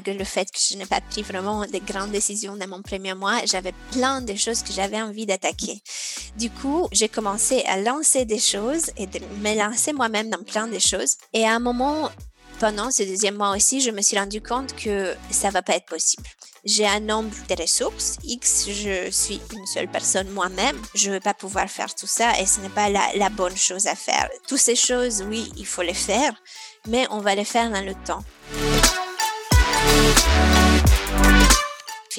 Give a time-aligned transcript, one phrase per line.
[0.00, 3.14] malgré le fait que je n'ai pas pris vraiment de grandes décisions dans mon premier
[3.14, 5.82] mois, j'avais plein de choses que j'avais envie d'attaquer.
[6.36, 10.68] Du coup, j'ai commencé à lancer des choses et de me lancer moi-même dans plein
[10.68, 11.16] de choses.
[11.32, 12.10] Et à un moment,
[12.60, 15.86] pendant ce deuxième mois aussi, je me suis rendu compte que ça va pas être
[15.86, 16.22] possible.
[16.66, 21.32] J'ai un nombre de ressources X, je suis une seule personne moi-même, je vais pas
[21.32, 24.28] pouvoir faire tout ça et ce n'est pas la bonne chose à faire.
[24.46, 26.34] Toutes ces choses, oui, il faut les faire,
[26.86, 28.22] mais on va les faire dans le temps.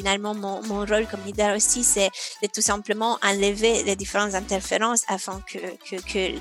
[0.02, 2.10] Finalement, mon, rôle comme leader aussi, c'est
[2.42, 5.60] de tout simplement enlever les différentes interférences afin que,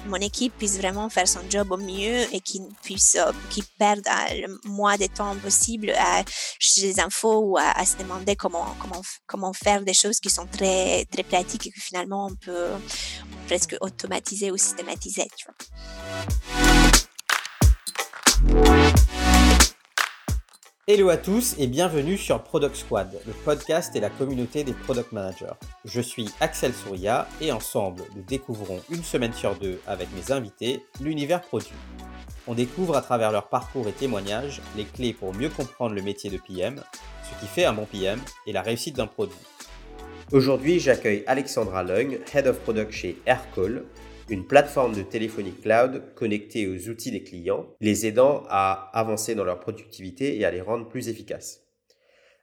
[0.08, 4.06] mon équipe puisse vraiment faire son job au mieux et qu'il puisse, euh, qu'il perde
[4.08, 6.24] euh, le moins de temps possible à
[6.58, 10.46] chercher des infos ou à, se demander comment, comment, comment faire des choses qui sont
[10.46, 12.70] très, très pratiques et que finalement on peut
[13.46, 15.28] presque automatiser ou systématiser.
[20.88, 25.12] Hello à tous et bienvenue sur Product Squad, le podcast et la communauté des product
[25.12, 25.52] managers.
[25.84, 30.82] Je suis Axel Souria et ensemble, nous découvrons une semaine sur deux avec mes invités
[31.02, 31.76] l'univers produit.
[32.46, 36.30] On découvre à travers leur parcours et témoignages les clés pour mieux comprendre le métier
[36.30, 36.82] de PM,
[37.24, 39.36] ce qui fait un bon PM et la réussite d'un produit.
[40.32, 43.84] Aujourd'hui, j'accueille Alexandra Lung, Head of Product chez Aircall,
[44.30, 49.44] une plateforme de téléphonie cloud connectée aux outils des clients, les aidant à avancer dans
[49.44, 51.62] leur productivité et à les rendre plus efficaces.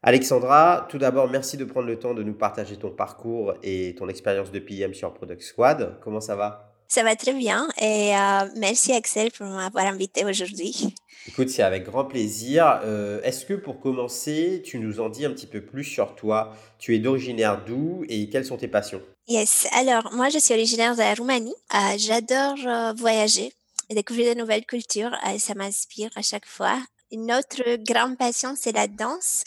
[0.04, 4.08] Alexandra, tout d'abord, merci de prendre le temps de nous partager ton parcours et ton
[4.10, 5.98] expérience de PM sur Product Squad.
[6.02, 6.74] Comment ça va?
[6.90, 10.96] Ça va très bien et euh, merci Axel pour m'avoir invité aujourd'hui.
[11.28, 12.80] Écoute, c'est avec grand plaisir.
[12.86, 16.54] Euh, Est-ce que pour commencer, tu nous en dis un petit peu plus sur toi?
[16.80, 19.02] Tu es d'originaire d'où et quelles sont tes passions?
[19.28, 21.54] Yes, alors moi je suis originaire de la Roumanie.
[21.74, 23.52] Euh, J'adore euh, voyager
[23.90, 25.12] et découvrir de nouvelles cultures.
[25.28, 26.80] Euh, ça m'inspire à chaque fois.
[27.12, 29.44] Une autre grande passion, c'est la danse.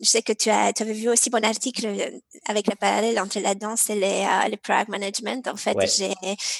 [0.00, 1.86] Je sais que tu, as, tu avais vu aussi mon article
[2.46, 5.46] avec le parallèle entre la danse et les, le product management.
[5.46, 5.86] En fait, Ouais.
[5.86, 6.10] j'ai,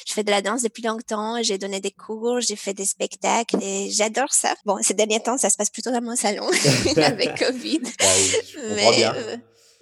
[0.07, 1.43] je fais de la danse depuis longtemps.
[1.43, 4.55] J'ai donné des cours, j'ai fait des spectacles et j'adore ça.
[4.67, 6.47] Bon, ces derniers temps, ça se passe plutôt dans mon salon
[6.97, 7.81] avec Covid.
[8.01, 9.15] Ah oui, je comprends Mais, bien.
[9.15, 9.37] euh,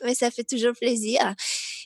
[0.05, 1.35] mais ça fait toujours plaisir.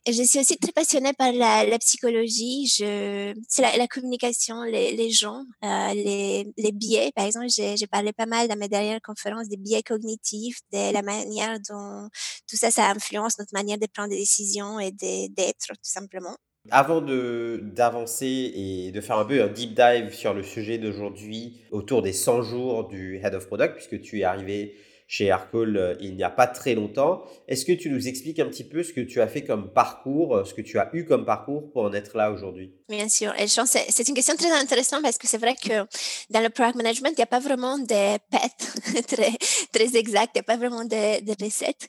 [0.06, 2.66] Je suis aussi très passionnée par la, psychologie.
[2.66, 7.10] Je, c'est la, communication, les, gens, euh, les, les biais.
[7.16, 11.00] Par exemple, j'ai, parlé pas mal dans mes dernières conférences des biais cognitifs, de la
[11.00, 12.08] manière dont
[12.46, 16.36] tout ça, ça influence notre manière de prendre des décisions et d'être, tout simplement.
[16.70, 21.60] Avant de d'avancer et de faire un peu un deep dive sur le sujet d'aujourd'hui
[21.70, 24.74] autour des 100 jours du Head of Product, puisque tu es arrivé
[25.06, 28.46] chez Aircall euh, il n'y a pas très longtemps, est-ce que tu nous expliques un
[28.46, 31.04] petit peu ce que tu as fait comme parcours, euh, ce que tu as eu
[31.04, 32.72] comme parcours pour en être là aujourd'hui?
[32.88, 33.32] Bien sûr.
[33.38, 35.86] Et je pense c'est- une question très intéressante parce que c'est vrai que
[36.30, 39.32] dans le product management, il n'y a pas vraiment de pets très,
[39.72, 41.86] très exacts, il n'y a pas vraiment de, de recettes.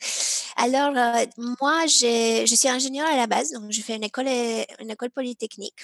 [0.58, 1.26] Alors, euh,
[1.62, 5.82] moi, je suis ingénieure à la base, donc j'ai fait une école, une école polytechnique.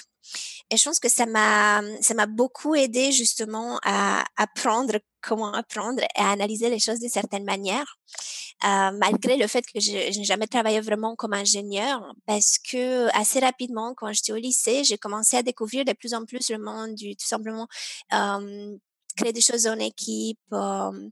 [0.72, 6.02] Et je pense que ça m'a, ça m'a beaucoup aidé justement à apprendre comment apprendre
[6.02, 7.98] et à analyser les choses d'une certaine manière,
[8.64, 13.38] euh, malgré le fait que je, n'ai jamais travaillé vraiment comme ingénieur, parce que assez
[13.40, 16.94] rapidement, quand j'étais au lycée, j'ai commencé à découvrir de plus en plus le monde
[16.94, 17.68] du tout simplement
[18.14, 18.74] euh,
[19.16, 20.40] créer des choses en équipe.
[20.54, 21.10] euh,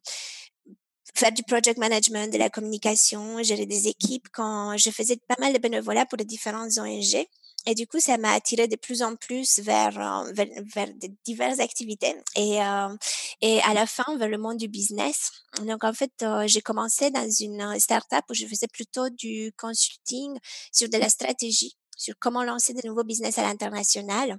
[1.15, 5.53] faire du project management, de la communication, gérer des équipes quand je faisais pas mal
[5.53, 7.27] de bénévolat pour les différentes ONG.
[7.67, 11.09] Et du coup, ça m'a attiré de plus en plus vers, euh, vers, vers de
[11.25, 12.97] diverses activités et, euh,
[13.43, 15.31] et à la fin vers le monde du business.
[15.63, 19.53] Donc, en fait, euh, j'ai commencé dans une euh, startup où je faisais plutôt du
[19.59, 20.39] consulting
[20.73, 24.39] sur de la stratégie sur comment lancer de nouveaux business à l'international.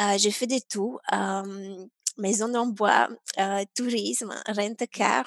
[0.00, 0.98] Euh, j'ai fait de tout.
[1.12, 1.86] Euh,
[2.18, 3.08] maison en bois,
[3.38, 5.24] euh, tourisme, rent-a-car.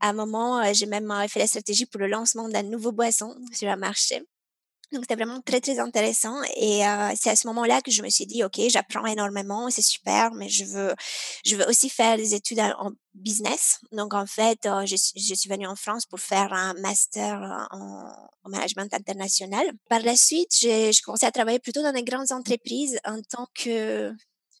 [0.00, 3.68] À un moment, j'ai même fait la stratégie pour le lancement d'un nouveau boisson sur
[3.68, 4.22] un marché.
[4.92, 6.36] Donc, c'était vraiment très, très intéressant.
[6.56, 6.82] Et
[7.16, 10.48] c'est à ce moment-là que je me suis dit, OK, j'apprends énormément, c'est super, mais
[10.48, 10.94] je veux,
[11.44, 13.78] je veux aussi faire des études en business.
[13.92, 18.12] Donc, en fait, euh, je, je suis venue en France pour faire un master en,
[18.44, 19.66] en management international.
[19.88, 24.12] Par la suite, j'ai commencé à travailler plutôt dans des grandes entreprises en tant que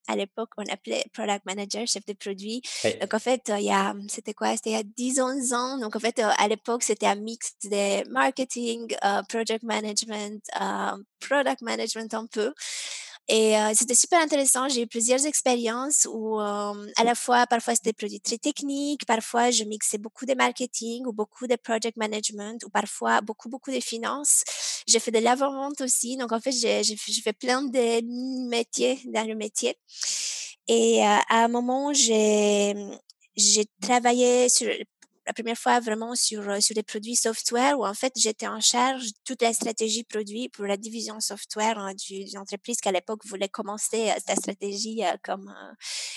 [0.06, 2.62] à l'époque, on appelait product manager, chef de produit.
[3.00, 4.54] Donc, en fait, euh, il y a, c'était quoi?
[4.56, 5.78] C'était il y a 10, 11 ans.
[5.78, 10.42] Donc, en fait, euh, à l'époque, c'était un mix de marketing, euh, project management,
[11.20, 12.52] product management un peu.
[13.28, 14.68] Et euh, c'était super intéressant.
[14.68, 19.06] J'ai eu plusieurs expériences où, euh, à la fois, parfois, c'était des produits très techniques,
[19.06, 23.70] parfois, je mixais beaucoup de marketing ou beaucoup de project management ou parfois beaucoup, beaucoup
[23.70, 24.44] de finances.
[24.86, 26.16] J'ai fait de l'avant-vente aussi.
[26.16, 29.76] Donc, en fait, j'ai fait plein de métiers dans le métier.
[30.68, 32.74] Et à un moment, j'ai
[33.36, 34.68] j'ai travaillé sur
[35.26, 38.60] la première fois vraiment sur, euh, sur des produits software où en fait j'étais en
[38.60, 42.92] charge de toute la stratégie produit pour la division software hein, d'une entreprise qui à
[42.92, 45.52] l'époque voulait commencer euh, sa stratégie euh, comme,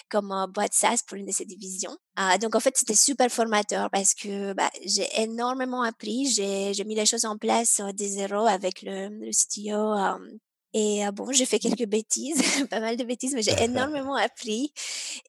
[0.09, 1.95] comme boîte SaaS pour une de ses divisions.
[2.41, 7.05] donc en fait c'était super formateur parce que bah, j'ai énormément appris, j'ai mis les
[7.05, 9.93] choses en place des zéros avec le, le CTO
[10.73, 14.73] et bon, j'ai fait quelques bêtises, pas mal de bêtises, mais j'ai énormément appris.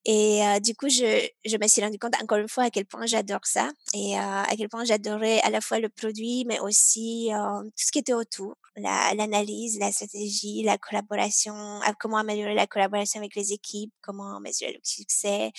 [0.05, 3.07] Et du coup, je, je me suis rendu compte encore une fois à quel point
[3.07, 7.73] j'adore ça et à quel point j'adorais à la fois le produit, mais aussi tout
[7.77, 11.55] ce qui était autour, l'analyse, la, stratégie, la collaboration,
[11.99, 15.53] comment améliorer la collaboration avec les équipes, comment mesurer le succès,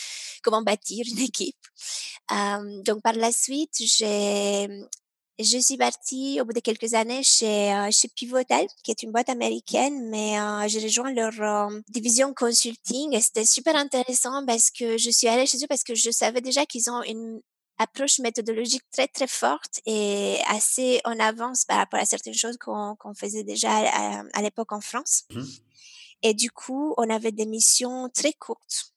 [0.44, 1.68] comment bâtir une équipe.
[2.86, 4.68] donc par la suite, j'ai
[5.40, 9.12] je suis partie au bout de quelques années chez, euh, chez Pivotal, qui est une
[9.12, 14.70] boîte américaine, mais euh, j'ai rejoint leur euh, division consulting et c'était super intéressant parce
[14.70, 17.42] que je suis allée chez eux parce que je savais déjà qu'ils ont une
[17.78, 23.14] approche méthodologique très très forte et assez en avance par rapport à certaines choses qu'on
[23.16, 23.72] faisait déjà
[24.34, 25.24] à, l'époque en France.
[25.32, 25.44] Mmh
[26.22, 28.94] et du coup, on avait des missions très courtes,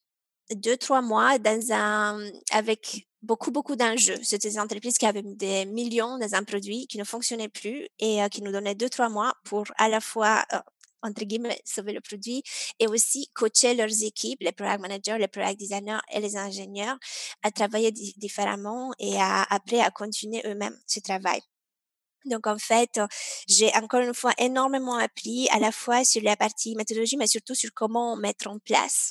[0.56, 2.18] deux trois mois, dans un
[2.50, 4.16] avec beaucoup, beaucoup d'enjeux.
[4.22, 8.22] C'était des entreprises qui avaient des millions dans un produit qui ne fonctionnait plus et
[8.22, 10.58] euh, qui nous donnaient deux, trois mois pour à la fois, euh,
[11.02, 12.42] entre guillemets, sauver le produit
[12.78, 16.98] et aussi coacher leurs équipes, les product managers, les product designers et les ingénieurs
[17.42, 21.40] à travailler différemment et à, après à continuer eux-mêmes ce travail.
[22.26, 23.00] Donc en fait,
[23.48, 27.54] j'ai encore une fois énormément appris à la fois sur la partie méthodologie, mais surtout
[27.54, 29.10] sur comment mettre en place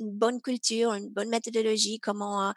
[0.00, 2.52] une bonne culture, une bonne méthodologie, comment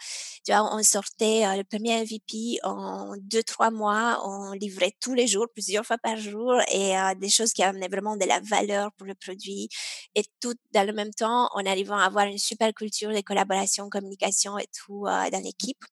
[0.46, 5.28] tu vois, on sortait le premier MVP en deux trois mois, on livrait tous les
[5.28, 9.08] jours, plusieurs fois par jour, et des choses qui amenaient vraiment de la valeur pour
[9.08, 9.70] le produit,
[10.16, 13.90] et tout dans le même temps en arrivant à avoir une super culture de collaboration,
[13.90, 15.84] communication et tout dans l'équipe.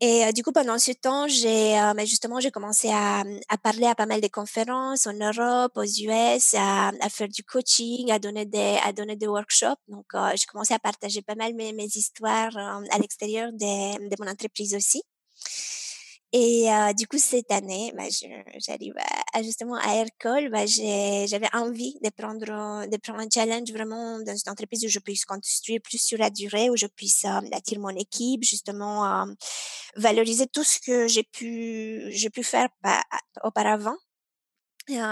[0.00, 4.04] Et du coup, pendant ce temps, j'ai justement j'ai commencé à, à, parler à pas
[4.06, 8.78] mal de conférences en Europe, aux US, à, à faire du coaching, à donner des
[8.84, 9.80] à donner des workshops.
[9.88, 14.30] Donc, j'ai commencé à partager pas mal mes, mes histoires à l'extérieur de, de mon
[14.30, 15.02] entreprise aussi.
[16.38, 16.68] Et
[16.98, 18.04] du coup, cette année, bah,
[18.58, 18.92] j'arrive
[19.42, 24.52] justement à Aircall, bah, j'avais envie de prendre, de prendre un challenge vraiment dans une
[24.52, 27.96] entreprise où je puisse construire plus sur la durée, où je puisse euh, attirer mon
[27.96, 29.26] équipe, justement
[29.96, 32.68] valoriser tout ce que j'ai pu, pu faire
[33.42, 33.96] auparavant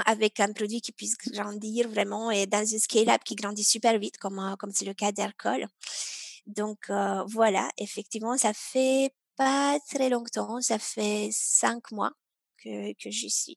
[0.05, 4.19] avec un produit qui puisse grandir vraiment et dans une scale-up qui grandit super vite,
[4.19, 5.69] comme, comme c'est le cas d'Aircall.
[6.47, 6.91] Donc
[7.29, 12.13] voilà, effectivement, ça fait pas très longtemps, ça fait cinq mois
[12.63, 13.57] que, que j'y suis.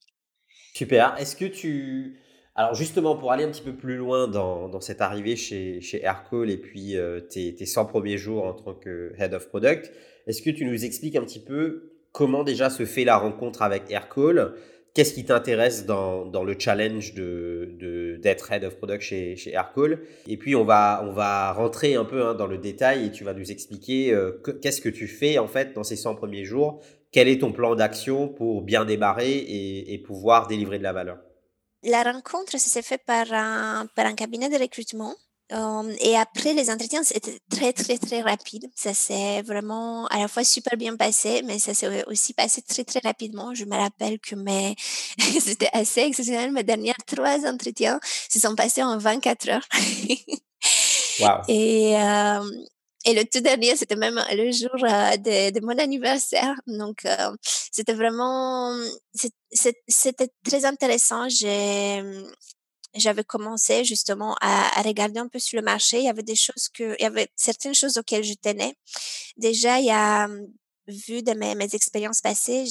[0.74, 1.16] Super.
[1.18, 2.20] Est-ce que tu...
[2.56, 6.02] Alors justement, pour aller un petit peu plus loin dans, dans cette arrivée chez, chez
[6.04, 9.92] Aircall et puis euh, tes, tes 100 premiers jours en tant que Head of Product,
[10.26, 13.92] est-ce que tu nous expliques un petit peu comment déjà se fait la rencontre avec
[13.92, 14.56] Aircall
[14.98, 20.00] Qu'est-ce qui t'intéresse dans, dans, le challenge de, d'être Head of Product chez, chez Aircall?
[20.26, 23.24] Et puis, on va, on va rentrer un peu hein, dans le détail et tu
[23.24, 26.82] vas nous expliquer euh, qu'est-ce que tu fais en fait dans ces 100 premiers jours?
[27.12, 31.20] Quel est ton plan d'action pour bien démarrer et, et pouvoir délivrer de la valeur?
[31.84, 35.14] La rencontre, s'est fait par un, par un cabinet de recrutement
[35.50, 38.70] et après, les entretiens, c'était très, très, très rapide.
[38.76, 42.84] Ça s'est vraiment à la fois super bien passé, mais ça s'est aussi passé très,
[42.84, 43.54] très rapidement.
[43.54, 44.76] Je me rappelle que mes...
[45.40, 46.52] c'était assez exceptionnel.
[46.52, 48.00] Mes derniers trois entretiens
[48.30, 49.68] se sont passés en 24 heures.
[51.22, 51.42] wow.
[51.48, 51.94] Et,
[53.06, 56.56] et le tout dernier, c'était même le jour de, de, mon anniversaire.
[56.68, 57.08] Donc,
[57.72, 58.78] c'était vraiment,
[59.50, 61.30] c'était très intéressant.
[61.30, 62.04] J'ai,
[63.00, 66.00] j'avais commencé justement à, à, regarder un peu sur le marché.
[66.00, 68.76] Il y avait des choses que, il y avait certaines choses auxquelles je tenais.
[69.38, 70.28] Déjà, il y a,
[70.88, 72.66] vu de mes, mes expériences passées,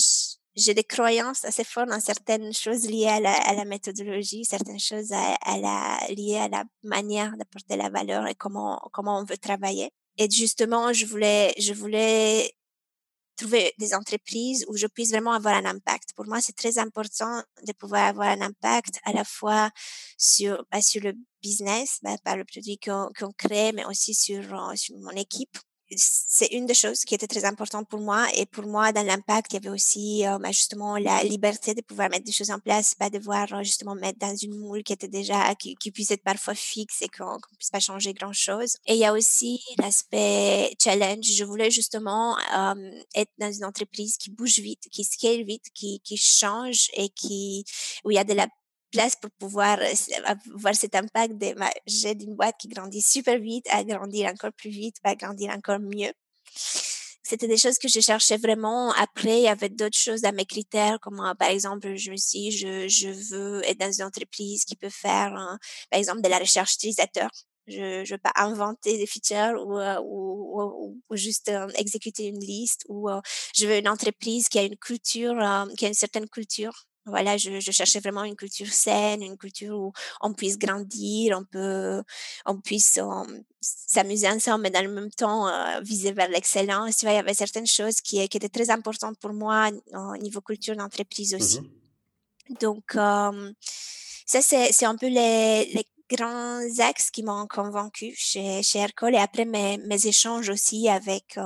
[0.54, 4.80] j'ai des croyances assez fortes dans certaines choses liées à la, à la méthodologie, certaines
[4.80, 9.25] choses à, à, la, liées à la manière d'apporter la valeur et comment, comment on
[9.25, 9.90] veut travailler.
[10.16, 12.54] Et justement, je voulais, je voulais
[13.37, 16.12] trouver des entreprises où je puisse vraiment avoir un impact.
[16.14, 19.71] Pour moi, c'est très important de pouvoir avoir un impact à la fois
[20.19, 21.12] sur, bah, sur le
[21.43, 25.57] business, bah, par le produit qu'on crée, mais aussi sur, euh, sur mon équipe
[25.95, 28.26] c'est une des choses qui était très importante pour moi.
[28.35, 31.81] Et pour moi, dans l'impact, il y avait aussi euh, bah, justement la liberté de
[31.81, 34.93] pouvoir mettre des choses en place, pas devoir euh, justement mettre dans une moule qui
[34.93, 38.76] était déjà, qui, puisse être parfois fixe et qu'on ne puisse pas changer grand-chose.
[38.87, 41.25] Et il y a aussi l'aspect challenge.
[41.25, 46.00] Je voulais justement euh, être dans une entreprise qui bouge vite, qui scale vite, qui,
[46.00, 47.64] qui change et qui,
[48.05, 48.49] où il y a de la
[48.90, 49.78] place pour pouvoir
[50.25, 51.55] avoir cet impact de
[51.87, 55.81] j'ai d'une boîte qui grandit super vite à grandir encore plus vite, à grandir encore
[55.81, 56.12] mieux.
[57.28, 58.93] C'était des choses que je cherchais vraiment.
[58.93, 63.09] Après, avait d'autres choses dans mes critères, comme par exemple, je me suis je, je
[63.09, 65.33] veux être dans une entreprise qui peut faire,
[65.90, 67.31] par exemple, de la recherche utilisateur.
[67.66, 72.85] Je ne veux pas inventer des features ou, ou, ou, juste exécuter une liste.
[72.88, 73.09] Ou
[73.57, 75.35] je veux une entreprise qui a une culture,
[75.76, 79.79] qui a une certaine culture voilà, je, je, cherchais vraiment une culture saine, une culture
[79.79, 82.03] où on puisse grandir, on peut,
[82.45, 82.99] on puisse
[83.61, 86.97] s'amuser ensemble, mais dans le même temps euh, viser vers l'excellence.
[86.99, 90.17] Tu vois, il y avait certaines choses qui, qui, étaient très importantes pour moi au
[90.17, 91.61] niveau culture d'entreprise mmh aussi.
[92.61, 99.15] Donc, ça, c'est un peu les, les grands axes qui m'ont convaincu chez, chez Aircall
[99.15, 101.39] et après mes, échanges aussi avec,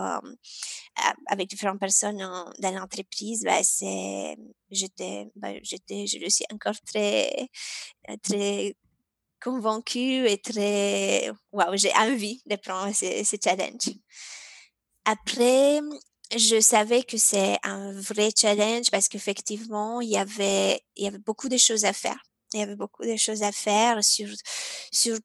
[1.27, 4.37] avec différentes personnes dans l'entreprise, bah, c'est,
[4.71, 7.49] j'étais, bah, j'étais, je suis encore très,
[8.23, 8.77] très
[9.43, 13.97] convaincue et très, waouh, j'ai envie de prendre ce, ce challenge.
[15.05, 15.81] Après,
[16.37, 21.19] je savais que c'est un vrai challenge parce qu'effectivement, il y avait, il y avait
[21.19, 22.21] beaucoup de choses à faire.
[22.53, 24.29] Il y avait beaucoup de choses à faire sur,
[24.93, 25.17] sur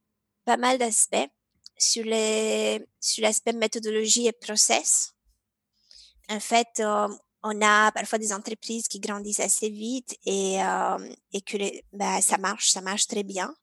[0.46, 1.29] pas mal d'aspects.
[1.77, 5.13] Sur les, sur l'aspect méthodologie et process.
[6.29, 7.10] En fait, euh,
[7.44, 11.58] on a parfois des entreprises qui grandissent assez vite et, euh, et que
[11.91, 13.53] bah, ça marche, ça marche très bien.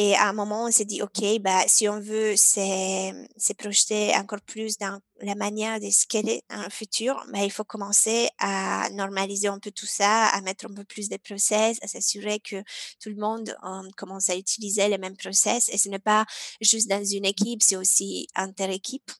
[0.00, 4.40] Et à un moment, on s'est dit, OK, bah, si on veut se projeter encore
[4.40, 9.48] plus dans la manière de scaler dans le futur, bah, il faut commencer à normaliser
[9.48, 12.62] un peu tout ça, à mettre un peu plus de process, à s'assurer que
[13.00, 13.56] tout le monde
[13.96, 15.68] commence à utiliser les mêmes process.
[15.68, 16.24] Et ce n'est pas
[16.60, 19.10] juste dans une équipe, c'est aussi inter-équipe.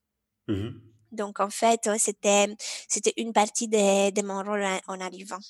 [0.46, 0.78] Mmh
[1.10, 2.54] Donc, en fait, c'était,
[2.86, 5.40] c'était une partie de, de mon rôle en arrivant.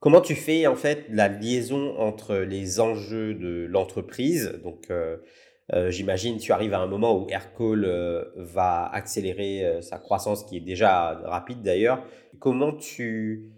[0.00, 4.58] Comment tu fais en fait la liaison entre les enjeux de l'entreprise?
[4.64, 5.18] Donc, euh,
[5.74, 10.56] euh, j'imagine tu arrives à un moment où Aircall euh, va accélérer sa croissance, qui
[10.56, 12.02] est déjà rapide d'ailleurs.
[12.38, 13.52] Comment tu,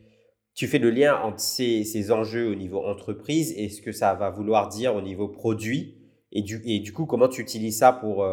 [0.55, 4.15] tu fais le lien entre ces, ces enjeux au niveau entreprise et ce que ça
[4.15, 5.99] va vouloir dire au niveau produit?
[6.33, 8.27] Et du, et du coup, comment tu utilises ça pour,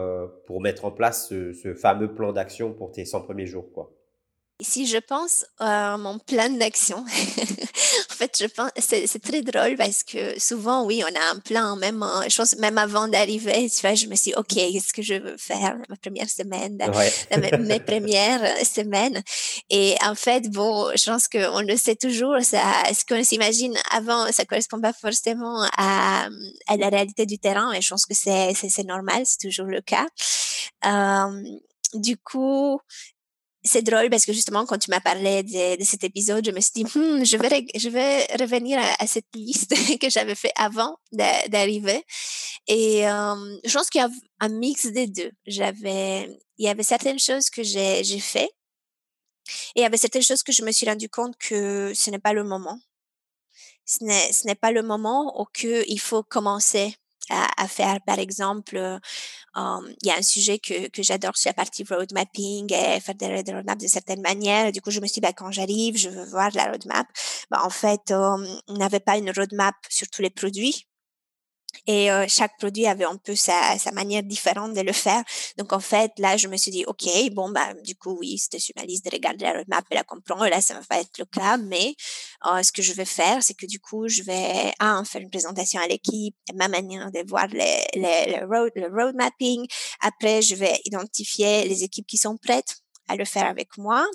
[0.48, 3.99] pour mettre en place ce, ce fameux plan d'action pour tes 100 premiers jours quoi?
[4.62, 10.04] Si je pense à mon plan d'action, en fait, je pense c'est, très drôle parce
[10.04, 13.96] que souvent, oui, on a un plan, même, je pense, même avant d'arriver, tu vois,
[13.96, 16.78] je me suis dit, OK, qu'est-ce que je veux faire ma première semaine,
[17.60, 19.24] mes, premières semaines.
[19.70, 22.62] Et en fait, bon, je pense qu'on le sait toujours, ça,
[22.94, 26.28] ce qu'on s'imagine avant, ça correspond pas forcément à,
[26.68, 29.68] à la réalité du terrain, et je pense que c'est, c'est, c'est normal, c'est toujours
[29.68, 30.06] le cas.
[30.86, 31.44] Euh,
[31.94, 32.80] du coup,
[33.64, 36.72] c'est drôle parce que justement, quand tu m'as parlé de, cet épisode, je me suis
[36.76, 42.04] dit, hmm, je, vais, je vais revenir à, cette liste que j'avais fait avant d'arriver.
[42.68, 45.32] Et je pense qu'il y a un mix des deux.
[45.46, 48.50] J'avais, il y avait certaines choses que j'ai, fait
[49.76, 52.20] et il y avait certaines choses que je me suis rendu compte que ce n'est
[52.20, 52.80] pas le moment.
[53.86, 54.04] Ce
[54.46, 56.96] n'est, pas le moment où il faut commencer
[57.30, 58.00] à, faire.
[58.06, 59.00] Par exemple, euh,
[60.02, 63.16] il y a un sujet que, que j'adore sur la partie road mapping et faire
[63.16, 64.72] des, roadmaps de certaines manières.
[64.72, 67.08] Du coup, je me suis dit, bah, quand j'arrive, je veux voir la roadmap.
[67.52, 70.89] Bah, en fait, on n'avait pas une roadmap sur tous les produits.
[71.88, 75.24] Et chaque produit avait un peu sa, manière différente de le faire.
[75.58, 78.60] Donc, en fait, là, je me suis dit, OK, bon, bah, du coup, oui, c'était
[78.60, 80.48] sur ma liste de regarder la roadmap et la comprendre.
[80.48, 81.58] Là, ça va pas être le cas.
[81.58, 81.96] Mais
[82.62, 85.82] ce que je vais faire, c'est que du coup, je vais, un, faire une présentation
[85.82, 89.66] à l'équipe, ma manière de voir les, le, road, le road mapping.
[90.02, 92.78] Après, je vais identifier les équipes qui sont prêtes
[93.10, 94.06] à le faire avec moi.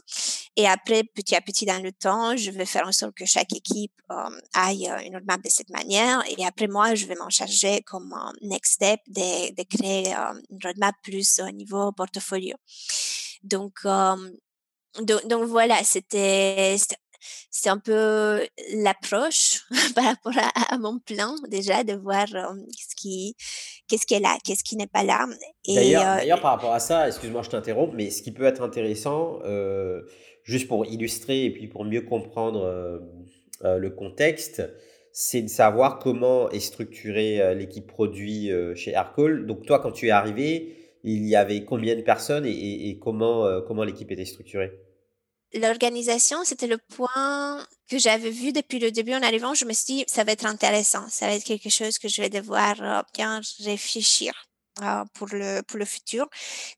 [0.56, 3.52] Et après, petit à petit dans le temps, je vais faire en sorte que chaque
[3.52, 6.22] équipe euh, aille euh, une roadmap de cette manière.
[6.28, 10.94] Et après, moi, je vais m'en charger comme euh, next step de, créer une roadmap
[11.02, 12.56] plus au niveau portfolio.
[13.42, 13.80] Donc,
[15.00, 16.76] donc, donc, voilà, c'était
[17.50, 19.62] c'est un peu l'approche
[19.95, 23.37] par rapport à, mon plan déjà de voir ce qui
[23.88, 25.26] qu'est-ce qui est là, qu'est-ce qui n'est pas là.
[25.66, 29.40] D'ailleurs, par rapport à ça, excuse-moi, je t'interromps, mais ce qui peut être intéressant,
[30.43, 33.00] juste pour illustrer et puis pour mieux comprendre
[33.62, 34.62] le contexte,
[35.12, 39.47] c'est de savoir comment est structurée l'équipe produit chez Aircall.
[39.47, 43.85] Donc toi, quand tu es arrivé, il y avait combien de personnes et, comment, comment
[43.85, 44.73] l'équipe était structurée?
[45.54, 49.54] L'organisation, c'était le point que j'avais vu depuis le début en arrivant.
[49.54, 52.20] Je me suis dit, ça va être intéressant, ça va être quelque chose que je
[52.20, 54.32] vais devoir bien réfléchir
[55.14, 56.26] pour le, pour le futur.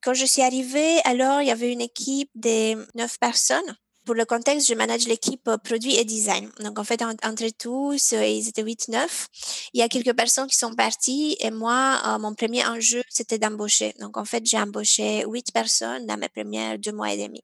[0.02, 4.25] Quand je suis arrivée, alors il y avait une équipe de neuf personnes pour le
[4.25, 6.49] contexte, je manage l'équipe euh, produit et design.
[6.61, 9.26] Donc, en fait, entre tous, euh, ils étaient 8-9.
[9.75, 13.38] Il y a quelques personnes qui sont parties et moi, euh, mon premier enjeu, c'était
[13.38, 13.95] d'embaucher.
[13.99, 17.42] Donc, en fait, j'ai embauché 8 personnes dans mes premières deux mois et demi.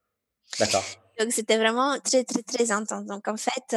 [0.58, 0.84] D'accord.
[1.18, 3.06] Donc, c'était vraiment très, très, très intense.
[3.06, 3.76] Donc, en fait,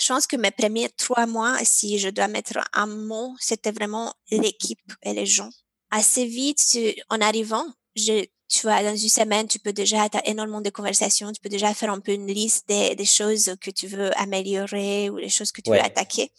[0.00, 4.14] je pense que mes premiers trois mois, si je dois mettre un mot, c'était vraiment
[4.30, 5.50] l'équipe et les gens.
[5.90, 10.26] Assez vite, en arrivant, j'ai tu vois, dans une semaine, tu peux déjà, tu as
[10.26, 13.70] énormément de conversations, tu peux déjà faire un peu une liste des, des choses que
[13.70, 16.32] tu veux améliorer ou les choses que tu veux attaquer.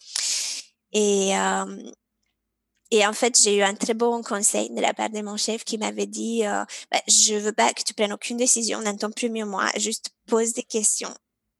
[0.92, 1.92] Et, euh,
[2.90, 5.64] et en fait, j'ai eu un très bon conseil de la part de mon chef
[5.64, 9.10] qui m'avait dit, euh, bah, je veux pas que tu prennes aucune décision dans ton
[9.10, 11.14] premier mois, juste pose des questions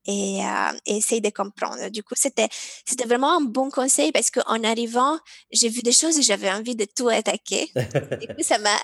[0.06, 1.88] et, euh, essaye de comprendre.
[1.90, 2.48] Du coup, c'était
[3.06, 5.18] vraiment un bon conseil parce qu'en arrivant,
[5.52, 7.70] j'ai vu des choses et j'avais envie de tout attaquer.
[8.20, 8.76] du coup, ça m'a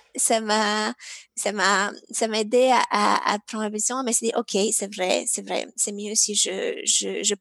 [1.36, 4.02] ça m'a aidé à, prendre la décision.
[4.04, 7.34] Mais c'est dit, ok, c'est vrai, c'est vrai, c'est mieux si je, je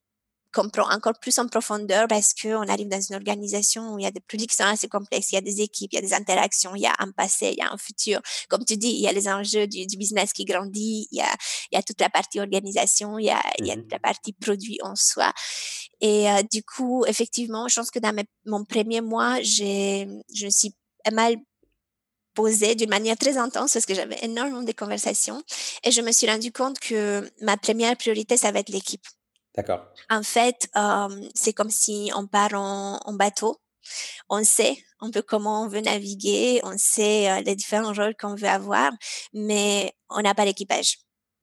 [0.56, 4.12] comprend encore plus en profondeur parce qu'on arrive dans une organisation où il y a
[4.12, 6.14] des produits qui sont assez complexes, il y a des équipes, il y a des
[6.14, 8.22] interactions, il y a un passé, il y a un futur.
[8.48, 11.22] Comme tu dis, il y a les enjeux du, du business qui grandit, il y,
[11.22, 11.32] a,
[11.72, 14.00] il y a toute la partie organisation, il y a, il y a toute la
[14.00, 15.34] partie produit en soi.
[16.00, 20.52] Et euh, du coup, effectivement, je pense que dans mon premier mois, j'ai, je me
[20.52, 20.74] suis
[21.12, 21.36] mal
[22.34, 25.42] posée d'une manière très intense parce que j'avais énormément de conversations
[25.84, 29.06] et je me suis rendu compte que ma première priorité, ça va être l'équipe.
[29.56, 29.86] D'accord.
[30.10, 33.58] En fait, euh, c'est comme si on part en, en, bateau.
[34.30, 38.36] On sait un peu comment on veut naviguer, on sait euh, les différents rôles qu'on
[38.36, 38.92] veut avoir,
[39.34, 40.98] mais on n'a pas l'équipage.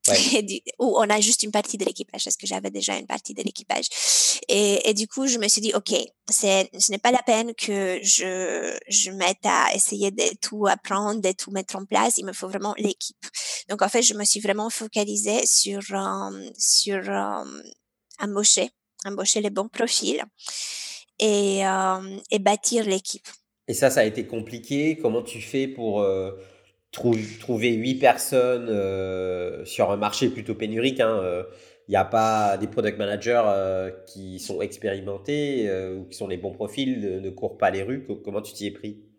[0.08, 0.62] Ouais.
[0.80, 3.42] ou on a juste une partie de l'équipage, parce que j'avais déjà une partie de
[3.42, 3.86] l'équipage.
[4.48, 5.94] Et, et, du coup, je me suis dit, OK,
[6.28, 11.32] ce n'est pas la peine que je, je mette à essayer de tout apprendre, de
[11.32, 12.14] tout mettre en place.
[12.16, 13.24] Il me faut vraiment l'équipe.
[13.68, 17.08] Donc, en fait, je me suis vraiment focalisée sur, euh, sur
[18.22, 18.70] embaucher,
[19.04, 20.22] embaucher les bons profils
[21.18, 23.26] et, euh, et bâtir l'équipe.
[23.68, 24.96] Et ça, ça a été compliqué.
[24.96, 26.32] Comment tu fais pour euh,
[26.90, 31.46] trouver huit personnes euh, sur un marché plutôt pénurique Il hein,
[31.88, 33.42] n'y a pas des product managers
[34.06, 38.06] qui sont expérimentés ou qui sont les bons profils, ne courent pas les rues.
[38.24, 39.11] Comment tu t'y es pris?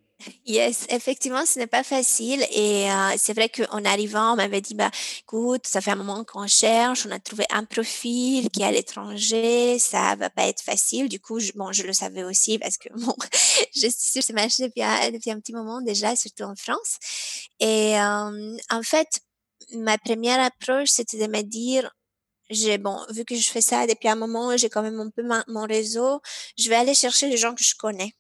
[0.46, 2.46] Yes, effectivement, ce n'est pas facile.
[2.52, 6.24] Et euh, c'est vrai qu'en arrivant, on m'avait dit, bah, écoute, ça fait un moment
[6.24, 10.62] qu'on cherche, on a trouvé un profil qui est à l'étranger, ça va pas être
[10.62, 11.10] facile.
[11.10, 13.16] Du coup, je, bon, je le savais aussi parce que bon,
[13.76, 14.82] je suis sur ce marché depuis
[15.32, 16.98] un, petit moment déjà, surtout en France.
[17.60, 19.22] Et euh, en fait,
[19.74, 21.90] ma première approche, c'était de me dire,
[22.50, 25.24] j'ai bon, vu que je fais ça depuis un moment, j'ai quand même un peu
[25.48, 26.22] mon réseau,
[26.58, 28.14] je vais aller chercher les gens que je connais.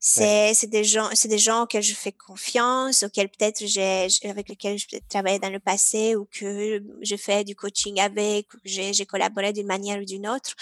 [0.00, 4.48] C'est c'est des gens c'est des gens auxquels je fais confiance, auxquels peut-être j'ai avec
[4.48, 8.68] lesquels je travaillé dans le passé ou que je fais du coaching avec, ou que
[8.68, 10.54] j'ai j'ai collaboré d'une manière ou d'une autre.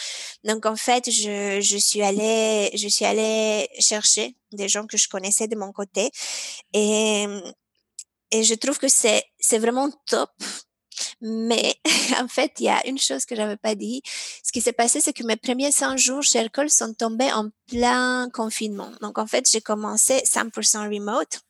[0.45, 5.09] Donc en fait, je je suis allée je suis allée chercher des gens que je
[5.09, 6.11] connaissais de mon côté
[6.73, 7.27] et
[8.33, 10.31] et je trouve que c'est c'est vraiment top
[11.21, 11.75] mais
[12.21, 14.03] en fait, il y a une chose que j'avais pas dit.
[14.45, 17.49] Ce qui s'est passé, c'est que mes premiers 100 jours chez Aircall sont tombés en
[17.69, 18.91] plein confinement.
[19.01, 21.41] Donc en fait, j'ai commencé 100% remote.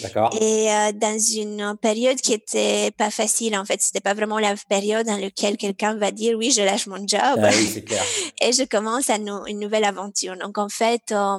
[0.00, 0.36] D'accord.
[0.40, 4.54] Et euh, dans une période qui était pas facile, en fait, c'était pas vraiment la
[4.68, 7.20] période dans laquelle quelqu'un va dire oui, je lâche mon job.
[7.20, 8.04] Ah oui, clair.
[8.42, 10.36] Et je commence à une nouvelle aventure.
[10.36, 11.38] Donc en fait, euh,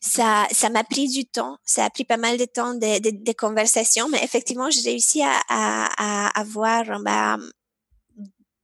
[0.00, 1.58] ça, ça m'a pris du temps.
[1.64, 5.22] Ça a pris pas mal de temps de, de, de conversations, mais effectivement, j'ai réussi
[5.22, 7.36] à, à, à avoir bah,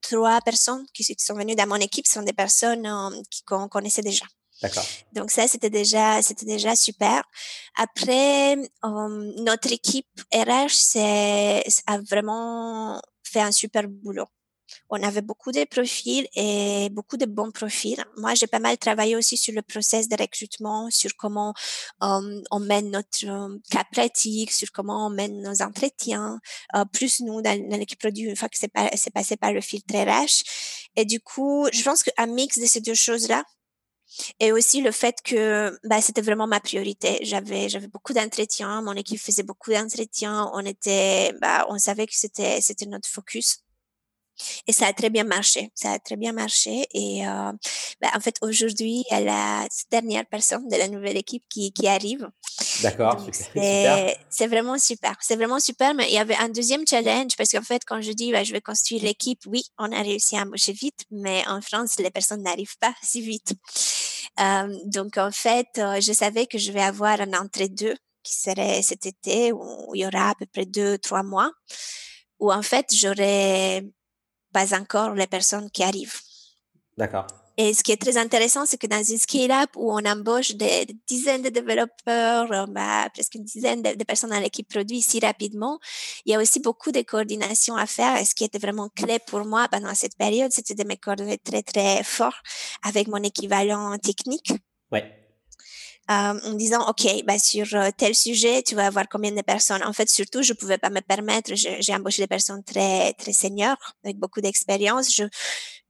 [0.01, 3.11] trois personnes qui, sont venues dans mon équipe sont des personnes euh,
[3.47, 4.27] qu'on connaissait déjà.
[4.63, 4.85] D'accord.
[5.13, 7.23] Donc ça, c'était déjà, c'était déjà super.
[7.77, 10.99] Après, euh, notre équipe RH
[11.87, 14.29] a vraiment fait un super boulot
[14.91, 18.03] on avait beaucoup de profils et beaucoup de bons profils.
[18.17, 21.55] Moi, j'ai pas mal travaillé aussi sur le process de recrutement, sur comment
[22.03, 26.41] euh, on mène notre euh, cas pratique, sur comment on mène nos entretiens,
[26.75, 28.71] euh, plus nous dans, l'équipe produit une fois que c'est,
[29.13, 30.43] passé par le filtre RH.
[30.97, 33.45] Et du coup, je pense qu'un mix de ces deux choses-là,
[34.41, 37.19] et aussi le fait que bah, c'était vraiment ma priorité.
[37.23, 42.15] J'avais j'avais beaucoup d'entretiens, mon équipe faisait beaucoup d'entretiens, on était bah, on savait que
[42.15, 43.64] c'était c'était notre focus.
[44.67, 45.71] Et ça a très bien marché.
[45.75, 46.87] Ça a très bien marché.
[46.93, 47.53] Et euh,
[48.01, 51.73] ben, en fait, aujourd'hui, il y a la dernière personne de la nouvelle équipe qui,
[51.73, 52.29] qui arrive.
[52.83, 54.17] D'accord, super.
[54.31, 55.17] C'est vraiment super.
[55.21, 58.13] C'est vraiment super, mais il y avait un deuxième challenge parce qu'en fait, quand je
[58.13, 61.61] dis, bah, je vais construire l'équipe, oui, on a réussi à embaucher vite, mais en
[61.61, 63.55] France, les personnes n'arrivent pas si vite.
[64.41, 68.83] Euh, donc, en fait, euh, je savais que je vais avoir un entre-deux qui serait
[68.83, 71.53] cet été où il y aura à peu près deux, trois mois
[72.41, 73.83] où en fait, j'aurais
[74.55, 76.21] pas encore les personnes qui arrivent.
[76.97, 77.27] D'accord.
[77.57, 80.87] Et ce qui est très intéressant, c'est que dans une scale-up où on embauche des,
[81.07, 85.79] dizaines de développeurs, euh, bah, presque une dizaine de, personnes dans l'équipe produit si rapidement,
[86.25, 88.17] il y a aussi beaucoup de coordination à faire.
[88.21, 91.39] Et ce qui était vraiment clé pour moi pendant cette période, c'était de me coordonner
[91.39, 92.35] très, très fort
[92.83, 94.53] avec mon équivalent technique.
[94.91, 95.24] Ouais.
[96.11, 99.83] Euh, en disant, OK, bah, sur euh, tel sujet, tu vas avoir combien de personnes?
[99.85, 103.79] En fait, surtout, je pouvais pas me permettre, j'ai embauché des personnes très, très seniors,
[104.05, 105.15] avec beaucoup d'expérience.
[105.15, 105.25] Je,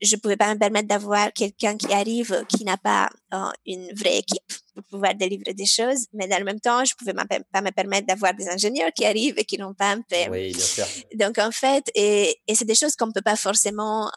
[0.01, 4.19] je pouvais pas me permettre d'avoir quelqu'un qui arrive, qui n'a pas euh, une vraie
[4.19, 6.05] équipe pour pouvoir délivrer des choses.
[6.13, 9.37] Mais dans le même temps, je pouvais pas me permettre d'avoir des ingénieurs qui arrivent
[9.37, 10.31] et qui n'ont pas un PM.
[10.31, 10.85] Oui, bien sûr.
[11.15, 14.09] Donc, en fait, et, et c'est des choses qu'on peut pas forcément,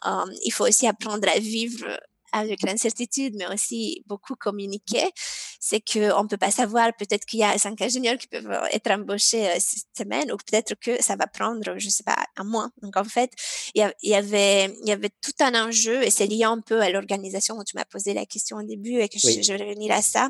[0.45, 1.85] il faut aussi apprendre à vivre
[2.31, 5.11] avec l'incertitude, mais aussi beaucoup communiquer,
[5.59, 8.91] c'est qu'on ne peut pas savoir, peut-être qu'il y a cinq ingénieurs qui peuvent être
[8.91, 12.43] embauchés euh, cette semaine, ou peut-être que ça va prendre, je ne sais pas, un
[12.43, 12.69] mois.
[12.81, 13.31] Donc, en fait,
[13.75, 16.89] il y, avait, il y avait tout un enjeu, et c'est lié un peu à
[16.89, 19.93] l'organisation dont tu m'as posé la question au début, et que je, je vais revenir
[19.93, 20.29] à ça.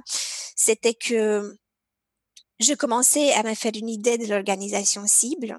[0.55, 1.55] C'était que
[2.59, 5.57] je commençais à me faire une idée de l'organisation cible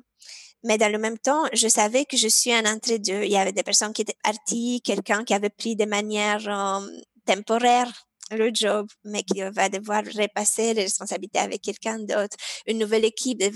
[0.64, 3.24] mais dans le même temps, je savais que je suis un entre-deux.
[3.24, 6.86] Il y avait des personnes qui étaient parties, quelqu'un qui avait pris de manière euh,
[7.26, 12.36] temporaire le job, mais qui va devoir repasser les responsabilités avec quelqu'un d'autre.
[12.66, 13.50] Une nouvelle équipe de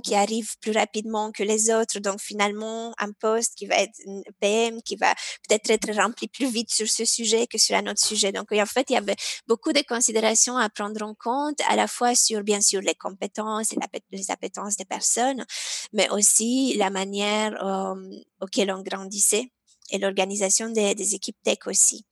[0.00, 1.98] qui arrive plus rapidement que les autres.
[2.00, 5.14] Donc, finalement, un poste qui va être une PM, qui va
[5.48, 8.32] peut-être être rempli plus vite sur ce sujet que sur un autre sujet.
[8.32, 9.16] Donc, en fait, il y avait
[9.46, 13.72] beaucoup de considérations à prendre en compte, à la fois sur, bien sûr, les compétences
[13.72, 13.76] et
[14.12, 15.44] les appétences des personnes,
[15.92, 17.94] mais aussi la manière euh,
[18.40, 19.50] auquel on grandissait
[19.90, 22.06] et l'organisation des équipes tech aussi.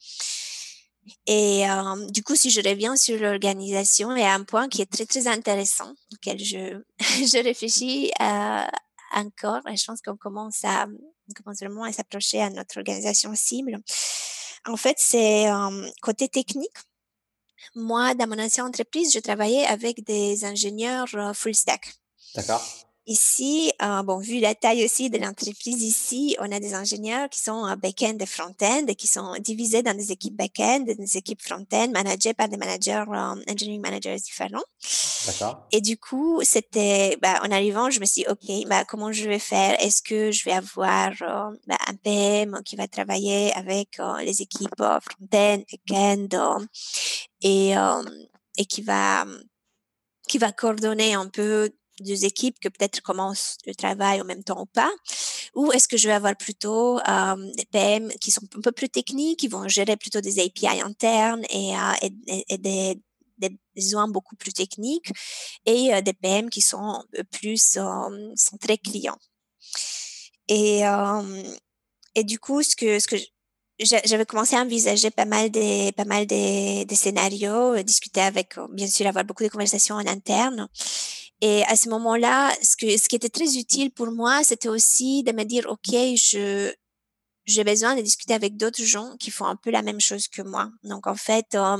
[1.26, 4.82] Et euh, du coup, si je reviens sur l'organisation, il y a un point qui
[4.82, 8.66] est très, très intéressant, auquel je, je réfléchis euh,
[9.14, 9.60] encore.
[9.68, 10.86] Et je pense qu'on commence, à,
[11.46, 13.78] on vraiment à s'approcher à notre organisation cible.
[14.66, 16.76] En fait, c'est euh, côté technique.
[17.74, 21.94] Moi, dans mon ancienne entreprise, je travaillais avec des ingénieurs full stack.
[22.34, 22.87] D'accord.
[23.08, 27.38] Ici, euh, bon, vu la taille aussi de l'entreprise ici, on a des ingénieurs qui
[27.38, 31.40] sont back-end et front-end et qui sont divisés dans des équipes back-end et des équipes
[31.40, 34.62] front-end managées par des managers, euh, engineering managers différents.
[35.26, 35.66] D'accord.
[35.72, 39.26] Et du coup, c'était, bah, en arrivant, je me suis dit, OK, bah, comment je
[39.26, 39.82] vais faire?
[39.82, 44.42] Est-ce que je vais avoir euh, bah, un PM qui va travailler avec euh, les
[44.42, 46.58] équipes front-end, back-end
[47.40, 47.72] et,
[48.58, 49.24] et qui va
[50.28, 51.70] qui va coordonner un peu
[52.04, 54.90] deux équipes que peut-être commencent le travail en même temps ou pas
[55.54, 58.88] Ou est-ce que je vais avoir plutôt euh, des PM qui sont un peu plus
[58.88, 63.00] techniques, qui vont gérer plutôt des API internes et, euh, des,
[63.74, 65.12] besoins beaucoup plus techniques
[65.64, 67.78] et euh, des PM qui sont plus
[68.36, 69.18] sont très clients.
[70.48, 70.82] Et,
[72.14, 73.16] et du coup, ce que, ce que
[73.80, 79.06] j'avais commencé à envisager pas mal des pas mal des scénarios, discuter avec, bien sûr,
[79.06, 80.68] avoir beaucoup de conversations en interne.
[81.40, 85.22] Et à ce moment-là, ce, que, ce qui était très utile pour moi, c'était aussi
[85.22, 86.72] de me dire, OK, je,
[87.48, 90.42] j'ai besoin de discuter avec d'autres gens qui font un peu la même chose que
[90.42, 90.68] moi.
[90.84, 91.78] Donc, en fait, euh,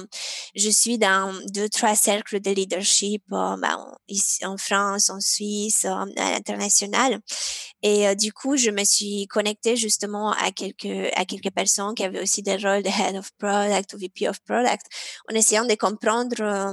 [0.55, 5.85] je suis dans deux, trois cercles de leadership euh, ben, ici, en France, en Suisse,
[5.85, 7.21] euh, à l'international.
[7.83, 12.23] Et du coup, je me suis connectée justement à quelques, à quelques personnes qui avaient
[12.23, 14.85] aussi des rôles de Head of Product ou VP of Product
[15.31, 16.73] en essayant de comprendre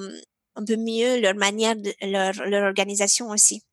[0.56, 3.64] un peu mieux leur manière, de, leur, leur organisation aussi.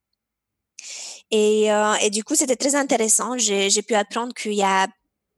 [1.31, 3.39] Et, euh, et du coup, c'était très intéressant.
[3.39, 4.89] J'ai pu apprendre qu'il y a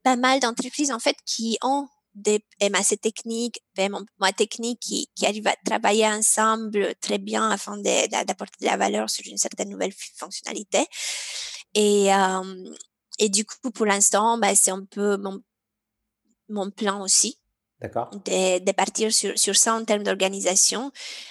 [0.03, 3.61] pas mal d'entreprises en fait qui ont des MAC techniques,
[4.19, 9.11] moi techniques qui, qui arrivent à travailler ensemble très bien afin d'apporter de, la valeur
[9.11, 10.87] sur une certaine nouvelle fonctionnalité.
[11.75, 12.71] Et, euh,
[13.19, 15.43] et du coup, pour l'instant, bah, c'est un peu mon,
[16.49, 17.39] mon plan aussi.
[17.81, 20.91] De, de, partir sur, sur ça en termes d'organisation.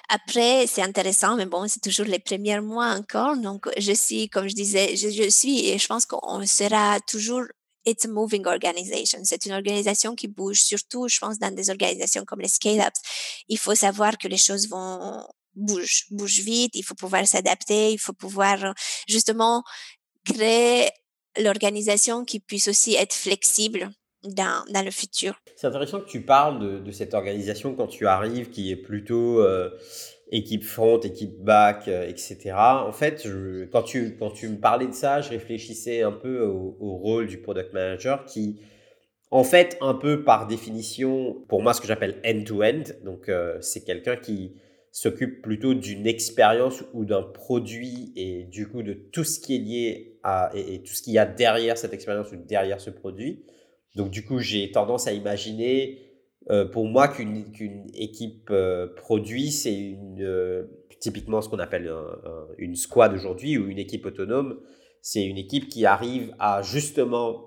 [0.09, 3.37] Après, c'est intéressant, mais bon, c'est toujours les premiers mois encore.
[3.37, 7.43] Donc, je suis, comme je disais, je, je suis et je pense qu'on sera toujours
[7.85, 9.19] It's a moving organization.
[9.23, 13.01] C'est une organisation qui bouge, surtout, je pense, dans des organisations comme les scale-ups.
[13.49, 16.71] Il faut savoir que les choses vont bouger, bougent vite.
[16.75, 17.91] Il faut pouvoir s'adapter.
[17.91, 18.73] Il faut pouvoir
[19.07, 19.63] justement
[20.25, 20.89] créer
[21.37, 23.91] l'organisation qui puisse aussi être flexible
[24.23, 25.33] dans, le futur.
[25.55, 29.69] C'est intéressant que tu parles de, cette organisation quand tu arrives qui est plutôt euh,
[30.31, 32.53] équipe front, équipe back, euh, etc.
[32.55, 33.27] En fait,
[33.71, 34.17] quand, tu,
[34.49, 38.59] me parlais de ça, je réfléchissais un peu au, au rôle du product manager qui,
[39.31, 43.83] en fait, un peu par définition, pour moi, ce que j'appelle end-to-end, donc euh, c'est
[43.83, 44.53] quelqu'un qui
[44.91, 49.59] s'occupe plutôt d'une expérience ou d'un produit et du coup de tout ce qui est
[49.59, 52.91] lié à et, et tout ce qu'il y a derrière cette expérience ou derrière ce
[52.91, 53.43] produit.
[53.95, 55.99] Donc du coup, j'ai tendance à imaginer
[56.49, 57.45] euh, pour moi qu'une
[57.93, 60.65] équipe euh, produit, c'est une euh,
[60.99, 64.59] typiquement ce qu'on appelle un, un, une squad aujourd'hui ou une équipe autonome.
[65.01, 67.45] C'est une équipe qui arrive à justement,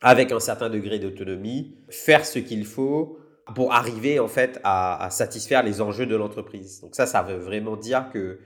[0.00, 3.18] avec un certain degré d'autonomie, faire ce qu'il faut
[3.54, 6.80] pour arriver en fait à, à satisfaire les enjeux de l'entreprise.
[6.80, 8.38] Donc ça, ça veut vraiment dire que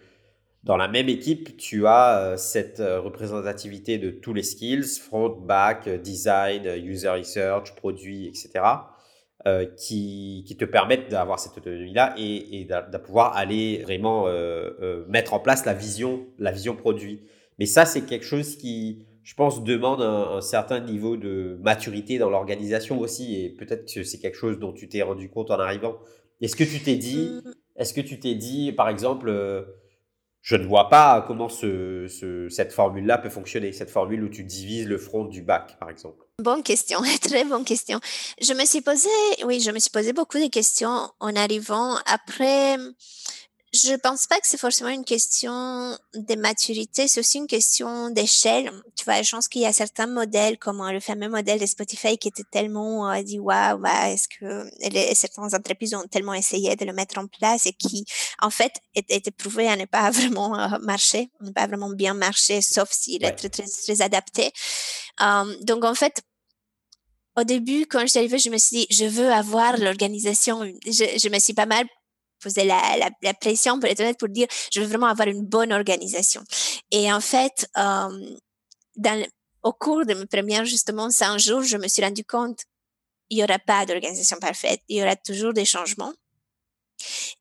[0.64, 5.30] dans la même équipe, tu as euh, cette euh, représentativité de tous les skills, front,
[5.30, 8.60] back, design, user research, produit, etc.,
[9.46, 14.70] euh, qui, qui, te permettent d'avoir cette autonomie-là et, et de, pouvoir aller vraiment euh,
[14.82, 17.22] euh, mettre en place la vision, la vision produit.
[17.60, 22.18] Mais ça, c'est quelque chose qui, je pense, demande un, un certain niveau de maturité
[22.18, 23.40] dans l'organisation aussi.
[23.40, 25.98] Et peut-être que c'est quelque chose dont tu t'es rendu compte en arrivant.
[26.40, 27.52] Est-ce que tu t'es dit, mmh.
[27.76, 29.30] est-ce que tu t'es dit, par exemple,
[30.48, 34.44] je ne vois pas comment ce, ce, cette formule-là peut fonctionner, cette formule où tu
[34.44, 36.24] divises le front du bac, par exemple.
[36.42, 38.00] Bonne question, très bonne question.
[38.40, 39.10] Je me suis posé,
[39.44, 41.96] oui, je me suis posé beaucoup de questions en arrivant.
[42.06, 42.78] Après,
[43.72, 48.70] je pense pas que c'est forcément une question de maturité, c'est aussi une question d'échelle.
[48.96, 52.16] Tu vois, je pense qu'il y a certains modèles, comme le fameux modèle de Spotify
[52.16, 56.76] qui était tellement euh, dit waouh, bah, est-ce que les, certaines entreprises ont tellement essayé
[56.76, 58.06] de le mettre en place et qui,
[58.40, 62.62] en fait, était prouvé à ne pas vraiment euh, marcher, ne pas vraiment bien marcher,
[62.62, 63.28] sauf s'il ouais.
[63.28, 64.50] est très, très, très adapté.
[65.20, 66.22] Um, donc, en fait,
[67.36, 70.64] au début, quand je suis arrivée, je me suis dit, je veux avoir l'organisation.
[70.86, 71.86] Je, je me suis pas mal
[72.38, 75.44] posé la, la, la, pression, pour être honnête, pour dire, je veux vraiment avoir une
[75.44, 76.42] bonne organisation.
[76.90, 78.36] Et en fait, euh,
[78.96, 79.26] dans,
[79.62, 82.60] au cours de mes premiers, justement, 100 jours, je me suis rendu compte,
[83.30, 84.80] il n'y aura pas d'organisation parfaite.
[84.88, 86.12] Il y aura toujours des changements.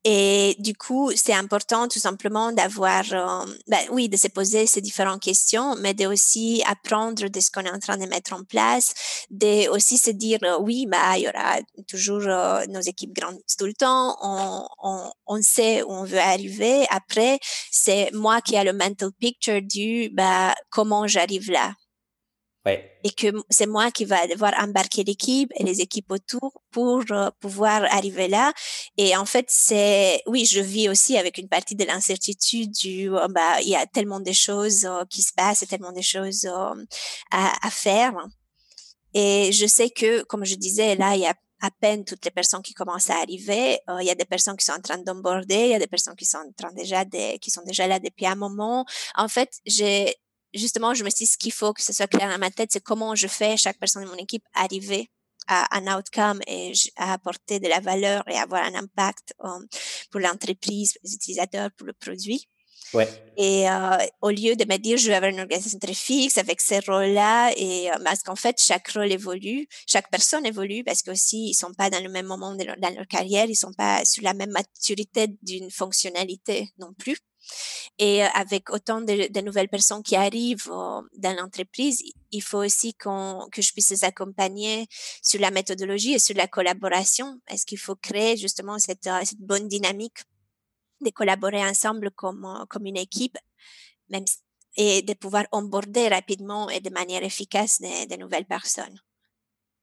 [0.04, 4.80] Et du coup, c'est important tout simplement d'avoir, euh, ben oui, de se poser ces
[4.80, 8.44] différentes questions, mais de aussi apprendre de ce qu'on est en train de mettre en
[8.44, 8.94] place,
[9.30, 13.56] de aussi se dire, euh, oui, bah, il y aura toujours euh, nos équipes grandissent
[13.58, 16.86] tout le temps, on, on, on sait où on veut arriver.
[16.90, 17.38] Après,
[17.70, 21.72] c'est moi qui ai le mental picture du, bah, comment j'arrive là.
[22.66, 27.30] Et que c'est moi qui va devoir embarquer l'équipe et les équipes autour pour uh,
[27.40, 28.52] pouvoir arriver là.
[28.96, 33.28] Et en fait, c'est, oui, je vis aussi avec une partie de l'incertitude du, oh,
[33.30, 36.44] bah, il y a tellement de choses uh, qui se passent et tellement de choses
[36.44, 36.84] uh,
[37.30, 38.14] à, faire.
[39.14, 42.30] Et je sais que, comme je disais, là, il y a à peine toutes les
[42.30, 43.78] personnes qui commencent à arriver.
[44.00, 46.14] il y a des personnes qui sont en train d'emborder, il y a des personnes
[46.14, 48.84] qui sont en train déjà de, qui sont déjà là depuis un moment.
[49.16, 50.14] En fait, j'ai
[50.54, 52.70] justement, je me suis dit, ce qu'il faut que ce soit clair dans ma tête,
[52.72, 55.10] c'est comment je fais chaque personne de mon équipe arriver
[55.46, 59.66] à un outcome et à apporter de la valeur et avoir un impact um,
[60.10, 62.48] pour l'entreprise, pour les utilisateurs, pour le produit.
[62.94, 63.08] Ouais.
[63.36, 66.60] Et euh, au lieu de me dire je vais avoir une organisation très fixe avec
[66.60, 71.50] ces rôles-là, et euh, parce qu'en fait chaque rôle évolue, chaque personne évolue parce qu'aussi
[71.50, 74.04] ils sont pas dans le même moment de leur, dans leur carrière, ils sont pas
[74.06, 77.18] sur la même maturité d'une fonctionnalité non plus.
[77.98, 82.94] Et euh, avec autant de, nouvelles personnes qui arrivent euh, dans l'entreprise, il faut aussi
[82.94, 84.86] que je puisse les accompagner
[85.22, 87.40] sur la méthodologie et sur la collaboration.
[87.48, 90.18] Est-ce qu'il faut créer justement cette, euh, bonne dynamique
[91.00, 93.36] de collaborer ensemble comme, une équipe,
[94.76, 98.98] et de pouvoir onboarder rapidement et de manière efficace des, nouvelles personnes?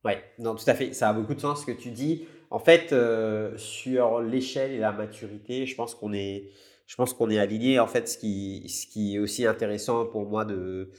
[0.04, 0.94] Oui, non, tout à fait.
[0.94, 2.28] Ça a beaucoup de sens ce que tu dis.
[2.50, 2.94] En fait,
[3.58, 6.52] sur l'échelle et la maturité, je pense qu'on est,
[6.86, 7.80] je pense qu'on est aligné.
[7.80, 10.92] En fait, ce qui, ce qui est aussi intéressant pour moi de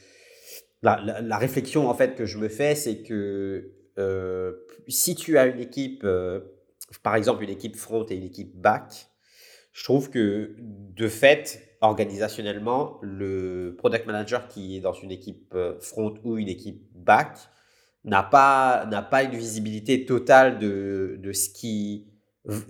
[0.83, 4.53] la, la, réflexion en fait que je me fais, c'est que euh,
[4.89, 6.41] si tu as une équipe, euh,
[7.03, 9.09] par exemple une équipe front et une équipe back,
[9.73, 15.79] je trouve que de fait, organisationnellement, le product manager qui est dans une équipe euh,
[15.81, 17.37] front ou une équipe back
[18.05, 22.07] n'a pas n'a pas une visibilité totale de, de ce qui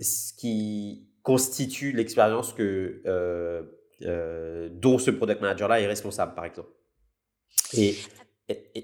[0.01, 3.61] ce qui constitue l'expérience que, euh,
[4.03, 6.69] euh, dont ce product manager-là est responsable, par exemple.
[7.73, 7.97] Et,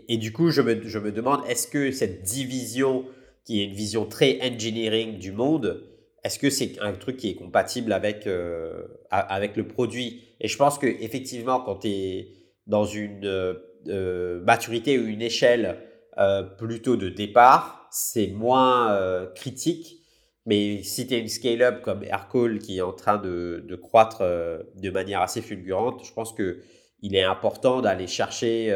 [0.09, 3.05] et, du coup, je me, je me demande, est-ce que cette division,
[3.45, 5.85] qui est une vision très engineering du monde,
[6.25, 10.25] est-ce que c'est un truc qui est compatible avec, euh, avec le produit?
[10.41, 12.27] Et je pense qu'effectivement, quand tu es
[12.67, 13.55] dans une
[14.43, 15.77] maturité ou une échelle
[16.57, 20.02] plutôt de départ, c'est moins critique.
[20.45, 24.89] Mais si tu une scale-up comme Aircall qui est en train de, de croître de
[24.89, 26.59] manière assez fulgurante, je pense que
[27.01, 28.75] il est important d'aller chercher,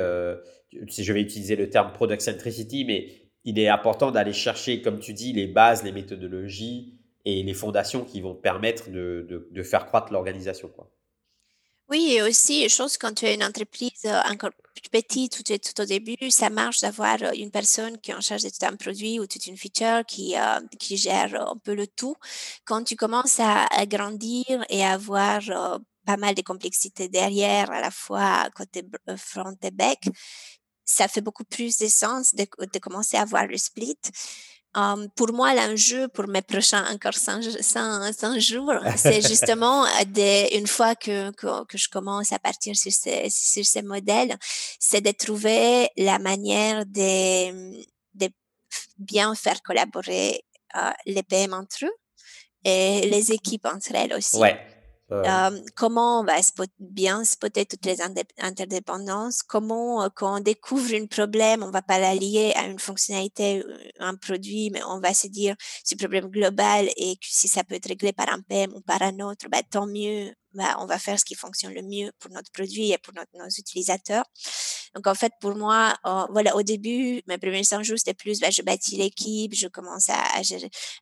[0.87, 3.09] si je vais utiliser le terme product centricity, mais
[3.47, 8.03] il est important d'aller chercher, comme tu dis, les bases, les méthodologies et les fondations
[8.03, 10.67] qui vont permettre de, de, faire croître l'organisation.
[10.67, 10.91] Quoi.
[11.89, 15.85] Oui, et aussi, chose quand tu es une entreprise euh, encore plus petite, tout, au
[15.85, 19.19] début, ça marche d'avoir euh, une personne qui est en charge de tout un produit
[19.21, 22.15] ou toute une feature qui, euh, qui gère un peu le tout.
[22.65, 25.41] Quand tu commences à, grandir et à avoir
[26.05, 28.83] pas mal de complexité derrière, à la fois côté
[29.17, 30.03] front et back,
[30.83, 33.97] ça fait beaucoup plus de sens de, de commencer à voir le split.
[34.75, 40.67] Um, pour moi, l'enjeu pour mes prochains encore 100, 100, jours, c'est justement de, une
[40.67, 44.35] fois que, que, que, je commence à partir sur ces, sur ces modèles,
[44.79, 47.81] c'est de trouver la manière de,
[48.13, 48.29] de
[48.99, 50.43] bien faire collaborer
[50.75, 51.95] uh, les PM entre eux
[52.63, 54.37] et les équipes entre elles aussi.
[54.37, 54.76] Ouais.
[55.11, 56.35] Euh, comment on va
[56.79, 58.01] bien spotter toutes les
[58.39, 62.77] interdépendances, comment euh, quand on découvre un problème, on va pas la lier à une
[62.77, 67.25] fonctionnalité, euh, un produit, mais on va se dire c'est un problème global et que
[67.25, 70.33] si ça peut être réglé par un PM ou par un autre, bah, tant mieux,
[70.53, 73.47] bah, on va faire ce qui fonctionne le mieux pour notre produit et pour nos
[73.57, 74.25] utilisateurs.
[74.95, 78.39] Donc, en fait, pour moi, euh, voilà, au début, mes premiers 100 jours, c'était plus,
[78.39, 80.23] bah, je bâtis l'équipe, je commence à,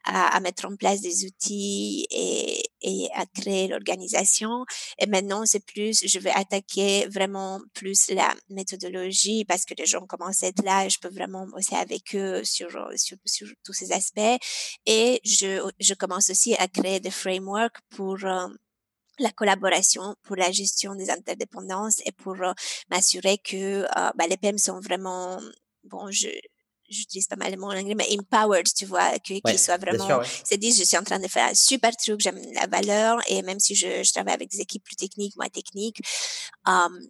[0.05, 4.65] à, à, mettre en place des outils et, et à créer l'organisation.
[4.99, 10.05] Et maintenant, c'est plus, je vais attaquer vraiment plus la méthodologie parce que les gens
[10.05, 13.73] commencent à être là et je peux vraiment bosser avec eux sur, sur, sur tous
[13.73, 14.19] ces aspects.
[14.85, 18.47] Et je, je commence aussi à créer des frameworks pour euh,
[19.19, 22.53] la collaboration pour la gestion des interdépendances et pour euh,
[22.89, 25.39] m'assurer que euh, bah, les PM sont vraiment
[25.83, 26.29] bon je
[26.89, 30.57] j'utilise pas mal le mot en anglais, mais empowered, tu vois, qu'ils soient vraiment, c'est
[30.57, 33.59] dit, je suis en train de faire un super truc, j'aime la valeur, et même
[33.59, 36.01] si je, je, travaille avec des équipes plus techniques, moins techniques,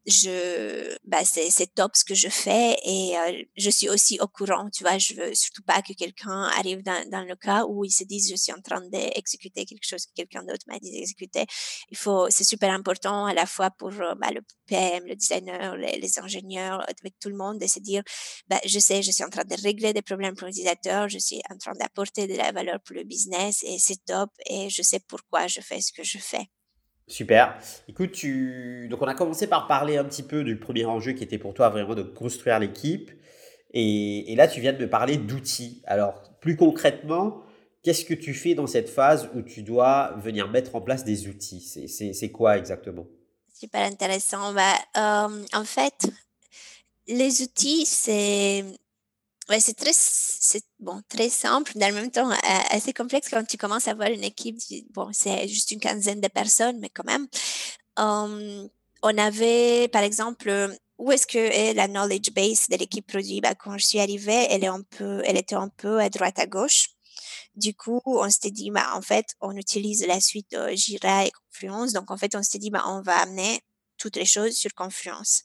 [0.06, 4.28] je, bah, c'est, c'est top ce que je fais, et euh, je suis aussi au
[4.28, 7.86] courant, tu vois, je veux surtout pas que quelqu'un arrive dans, dans le cas où
[7.86, 10.92] ils se disent, je suis en train d'exécuter quelque chose que quelqu'un d'autre m'a dit
[10.92, 11.46] d'exécuter.
[11.90, 16.00] Il faut, c'est super important à la fois pour bah, le PM, le designer, les,
[16.00, 18.04] les, ingénieurs, avec tout le monde, de se dire,
[18.48, 21.42] bah, je sais, je suis en train de régler des problèmes pour l'utilisateur, je suis
[21.52, 25.02] en train d'apporter de la valeur pour le business et c'est top et je sais
[25.12, 26.46] pourquoi je fais ce que je fais.
[27.08, 27.60] Super.
[27.88, 28.88] Écoute, tu...
[28.90, 31.54] donc on a commencé par parler un petit peu du premier enjeu qui était pour
[31.54, 33.12] toi vraiment de construire l'équipe.
[33.78, 35.82] Et, et là, tu viens de me parler d'outils.
[35.86, 37.44] Alors, plus concrètement,
[37.84, 41.28] qu'est-ce que tu fais dans cette phase où tu dois venir mettre en place des
[41.28, 41.62] outils?
[41.62, 43.06] C'est quoi exactement?
[43.54, 44.54] Super intéressant.
[44.54, 46.08] Bah, euh, en fait,
[47.08, 48.64] les outils, c'est
[49.48, 52.32] Ouais, c'est très, c'est bon, très simple, mais en même temps
[52.72, 54.58] assez complexe quand tu commences à avoir une équipe.
[54.92, 57.28] Bon, c'est juste une quinzaine de personnes, mais quand même.
[57.98, 58.68] Um,
[59.04, 63.40] on avait, par exemple, où est-ce que est la knowledge base de l'équipe produit?
[63.42, 66.40] Bah, quand je suis arrivée, elle est un peu, elle était un peu à droite
[66.40, 66.88] à gauche.
[67.56, 71.94] Du coup, on s'était dit, bah, en fait, on utilise la suite Jira et Confluence.
[71.94, 73.62] Donc, en fait, on s'était dit, bah, on va amener
[74.06, 75.42] toutes les choses sur Confluence.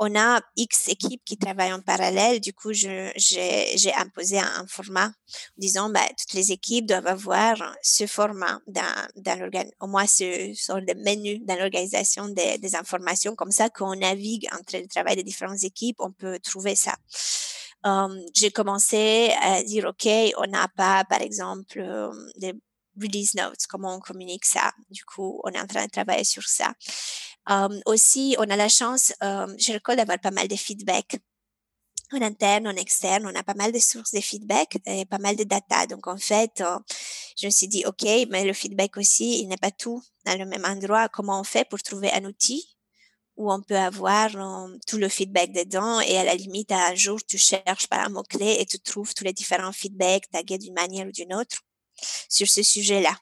[0.00, 2.40] On a X équipes qui travaillent en parallèle.
[2.40, 5.12] Du coup, j'ai imposé un, format
[5.56, 8.82] disant, bah, toutes les équipes doivent avoir ce format dans,
[9.14, 13.36] dans au moins ce sort de menu dans l'organisation des, informations.
[13.36, 16.96] Comme ça, quand on navigue entre le travail des différentes équipes, on peut trouver ça.
[17.84, 22.54] Um, j'ai commencé à dire, OK, on n'a pas, par exemple, um, des
[23.00, 24.72] release notes, comment on communique ça.
[24.90, 26.72] Du coup, on est en train de travailler sur ça.
[27.48, 31.16] Um, aussi, on a la chance, je recorde d'avoir pas mal de feedback
[32.12, 35.36] en interne, en externe, on a pas mal de sources de feedback et pas mal
[35.36, 35.86] de data.
[35.86, 36.78] Donc, en fait, euh,
[37.36, 40.44] je me suis dit, OK, mais le feedback aussi, il n'est pas tout dans le
[40.44, 41.08] même endroit.
[41.08, 42.76] Comment on fait pour trouver un outil
[43.36, 47.18] où on peut avoir um, tout le feedback dedans et à la limite, un jour,
[47.26, 51.06] tu cherches par un mot-clé et tu trouves tous les différents feedbacks tagués d'une manière
[51.06, 51.58] ou d'une autre?
[52.28, 53.16] Sur ce sujet-là.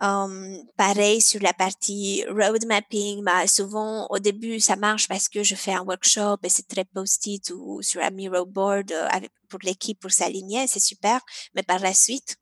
[0.00, 5.44] Um, pareil sur la partie road mapping, bah, souvent au début ça marche parce que
[5.44, 9.08] je fais un workshop et c'est très post-it ou sur un Miro board euh,
[9.48, 11.20] pour l'équipe pour s'aligner, c'est super.
[11.54, 12.36] Mais par la suite,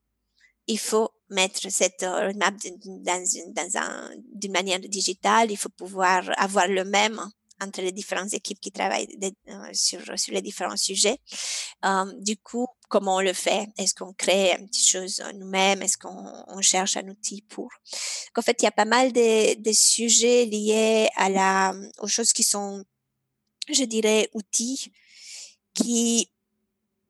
[0.69, 5.51] il faut mettre cette euh, roadmap dans, dans un, d'une manière digitale.
[5.51, 7.21] Il faut pouvoir avoir le même
[7.61, 9.09] entre les différentes équipes qui travaillent
[9.49, 11.19] euh, sur, les différents sujets.
[11.83, 13.69] Um, du coup, comment on le fait?
[13.79, 15.81] Est-ce qu'on crée une petite chose nous-mêmes?
[15.81, 17.71] Est-ce qu'on cherche un outil pour?
[18.37, 22.43] En fait, il y a pas mal de, sujets liés à la, aux choses qui
[22.43, 22.85] sont,
[23.73, 24.93] je dirais, outils
[25.73, 26.31] qui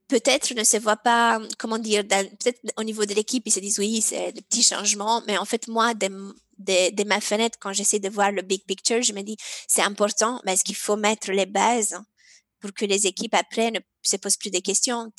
[0.06, 3.78] peut-être ne se voient pas, comment dire, peut-être au niveau de l'équipe, ils se disent
[3.78, 6.08] oui, c'est des petits changements, mais en fait, moi, de,
[6.58, 9.36] de, ma fenêtre, quand j'essaie de voir le big picture, je me dis
[9.68, 11.96] c'est important parce qu'il faut mettre les bases?
[12.60, 15.10] Pour que les équipes après ne se posent plus de questions.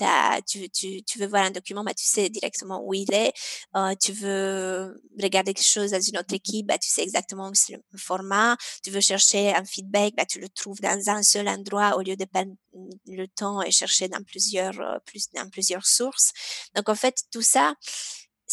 [0.47, 3.33] Tu, tu, tu, veux voir un document, bah, tu sais directement où il est.
[3.75, 7.53] Euh, tu veux regarder quelque chose dans une autre équipe, bah, tu sais exactement où
[7.53, 8.57] c'est le format.
[8.83, 12.15] Tu veux chercher un feedback, bah, tu le trouves dans un seul endroit au lieu
[12.15, 12.53] de perdre
[13.07, 16.31] le temps et chercher dans plusieurs, euh, plus, dans plusieurs sources.
[16.75, 17.73] Donc, en fait, tout ça,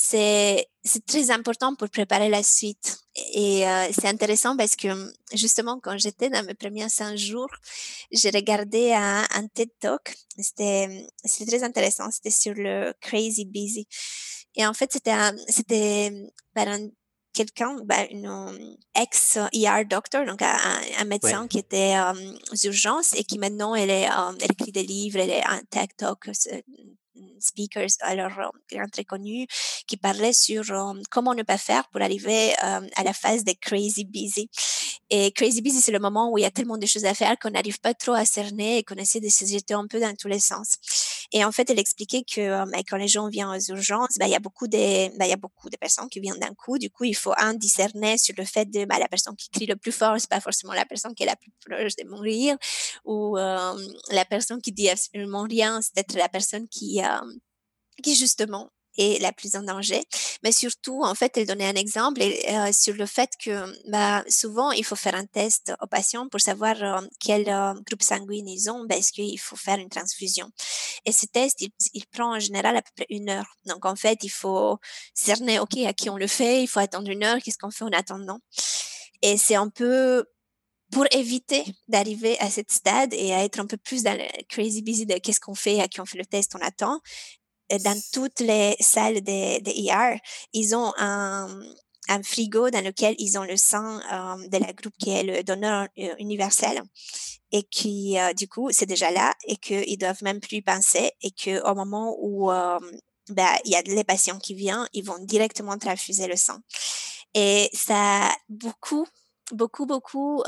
[0.00, 2.98] c'est très important pour préparer la suite.
[3.34, 4.88] Et euh, c'est intéressant parce que
[5.34, 7.50] justement, quand j'étais dans mes premiers cinq jours,
[8.12, 10.14] j'ai regardé un, un, TED Talk.
[10.38, 11.06] C'était
[11.46, 12.10] très intéressant.
[12.12, 13.88] C'était sur le Crazy Busy.
[14.54, 15.16] Et en fait, c'était
[15.48, 16.12] c'était
[16.54, 16.88] par un
[17.32, 20.56] quelqu'un, ben, une ex-ER doctor, donc un,
[20.98, 24.72] un médecin qui était euh, aux urgences et qui maintenant, elle, est, euh, elle écrit
[24.72, 26.30] des livres, elle est un TED Talk
[27.40, 28.32] speakers alors
[28.92, 29.46] très connus
[29.86, 30.64] qui parlaient sur
[31.10, 34.50] comment ne pas faire pour arriver à la phase de crazy busy.
[35.10, 37.38] Et crazy busy, c'est le moment où il y a tellement de choses à faire
[37.38, 40.14] qu'on n'arrive pas trop à cerner et qu'on essaie de se jeter un peu dans
[40.14, 40.76] tous les sens.
[41.32, 44.32] Et en fait, elle expliquait que bah, quand les gens viennent aux urgences, bah, il
[44.32, 46.78] y a beaucoup de, bah, il y a beaucoup de personnes qui viennent d'un coup.
[46.78, 49.76] Du coup, il faut un discerner sur le fait de la personne qui crie le
[49.76, 52.56] plus fort, c'est pas forcément la personne qui est la plus proche de mourir,
[53.04, 57.00] ou la personne qui dit absolument rien, c'est peut-être la personne qui
[58.02, 60.02] qui justement est la plus en danger.
[60.42, 64.70] Mais surtout, en fait, elle donnait un exemple euh, sur le fait que bah, souvent,
[64.72, 68.70] il faut faire un test aux patients pour savoir euh, quel euh, groupe sanguin ils
[68.70, 70.50] ont parce qu'il faut faire une transfusion.
[71.04, 71.62] Et ce test,
[71.94, 73.56] il, prend en général à peu près une heure.
[73.66, 74.78] Donc, en fait, il faut
[75.14, 77.84] cerner, OK, à qui on le fait, il faut attendre une heure, qu'est-ce qu'on fait
[77.84, 78.40] en attendant.
[79.22, 80.24] Et c'est un peu
[80.90, 84.82] pour éviter d'arriver à cette stade et à être un peu plus dans le crazy
[84.82, 87.00] busy de qu'est-ce qu'on fait, à qui on fait le test, on attend,
[87.70, 90.18] dans toutes les salles de, de ER,
[90.52, 91.48] ils ont un,
[92.22, 95.88] frigo dans lequel ils ont le sang euh, de la groupe qui est le donneur
[95.98, 96.80] euh, universel
[97.52, 101.30] et qui euh, du coup c'est déjà là et qu'ils doivent même plus penser et
[101.32, 105.76] que au moment où ben, il y a les patients qui viennent, ils vont directement
[105.76, 106.56] transfuser le sang.
[107.34, 109.06] Et ça a beaucoup,
[109.52, 110.42] beaucoup, beaucoup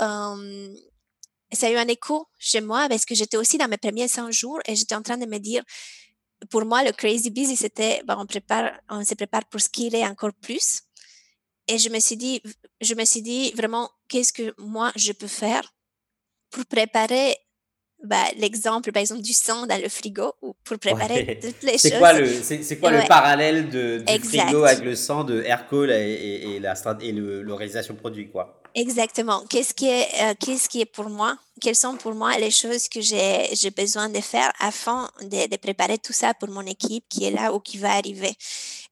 [1.52, 4.30] ça a eu un écho chez moi parce que j'étais aussi dans mes premiers 100
[4.30, 5.62] jours et j'étais en train de me dire,
[6.48, 10.82] pour moi, le crazy busy, c'était, on prépare, on se prépare pour skier encore plus.
[11.68, 12.42] Et je me suis dit,
[12.80, 15.72] je me suis dit vraiment, qu'est-ce que moi je peux faire
[16.50, 17.36] pour préparer
[18.04, 21.98] bah, l'exemple, par exemple, du sang dans le frigo ou pour préparer toutes les choses.
[21.98, 26.56] Quoi le, c'est, quoi le parallèle de, du frigo avec le sang de Hercule et,
[26.56, 28.60] et, la, et l'organisation produit, quoi?
[28.74, 29.44] Exactement.
[29.48, 31.36] Qu'est-ce qui est, euh, qu'est-ce qui est pour moi?
[31.60, 35.56] Quelles sont pour moi les choses que j'ai, j'ai besoin de faire afin de, de,
[35.56, 38.32] préparer tout ça pour mon équipe qui est là ou qui va arriver?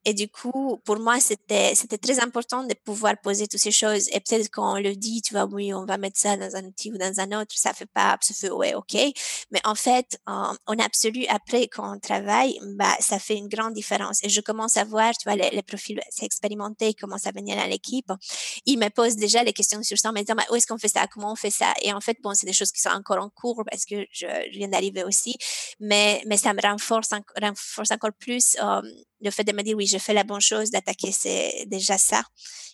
[0.08, 4.08] Et du coup, pour moi, c'était, c'était très important de pouvoir poser toutes ces choses.
[4.14, 6.64] Et peut-être quand on le dit, tu vois, oui, on va mettre ça dans un
[6.64, 8.94] outil ou dans un autre, ça fait pas, ça fait, ouais, ok.
[9.50, 13.74] Mais en fait, en, en absolu, après, quand on travaille, bah, ça fait une grande
[13.74, 14.24] différence.
[14.24, 17.66] Et je commence à voir, tu vois, les, les profils expérimentés commencent à venir à
[17.66, 18.10] l'équipe.
[18.64, 20.78] Ils me posent déjà les questions sur ça, en me disant, bah, où est-ce qu'on
[20.78, 21.06] fait ça?
[21.12, 21.74] Comment on fait ça?
[21.82, 24.26] Et en fait, bon, c'est des choses qui sont encore en cours parce que je,
[24.52, 25.36] viens d'arriver aussi.
[25.80, 27.10] Mais, mais ça me renforce,
[27.42, 28.80] renforce encore plus, euh,
[29.20, 32.22] le fait de me dire oui, je fais la bonne chose, d'attaquer, c'est déjà ça.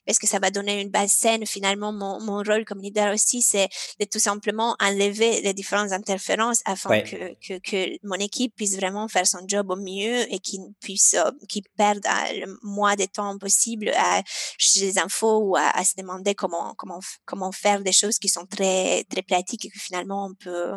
[0.07, 1.47] Parce que ça va donner une base saine.
[1.47, 3.68] Finalement, mon, mon rôle comme leader aussi, c'est
[3.99, 9.09] de tout simplement enlever les différentes interférences afin que, que, que, mon équipe puisse vraiment
[9.09, 13.07] faire son job au mieux et qu'il puisse, euh, qu'il perde euh, le moins de
[13.07, 14.22] temps possible à
[14.59, 18.28] chercher des infos ou à, à, se demander comment, comment, comment faire des choses qui
[18.28, 20.72] sont très, très pratiques et que finalement on peut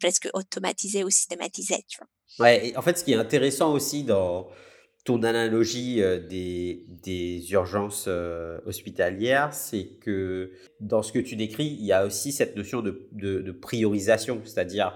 [0.00, 2.08] presque automatiser ou systématiser, tu vois.
[2.38, 4.48] Ouais, en fait, ce qui est intéressant aussi dans,
[5.08, 6.84] ton analogie euh, des,
[7.50, 10.50] urgences euh, hospitalières, c'est que
[10.80, 14.94] dans ce que tu décris, il y a aussi cette notion de, priorisation, c'est-à-dire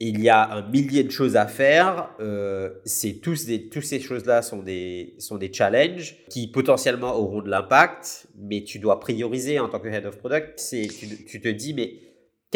[0.00, 2.08] il y a un millier de choses à faire.
[2.18, 5.18] Euh, c'est tous ces choses-là sont des,
[5.52, 10.16] challenges qui potentiellement auront de l'impact, mais tu dois prioriser en tant que head of
[10.16, 10.58] product.
[10.58, 10.88] C'est,
[11.26, 12.05] tu te dis, mais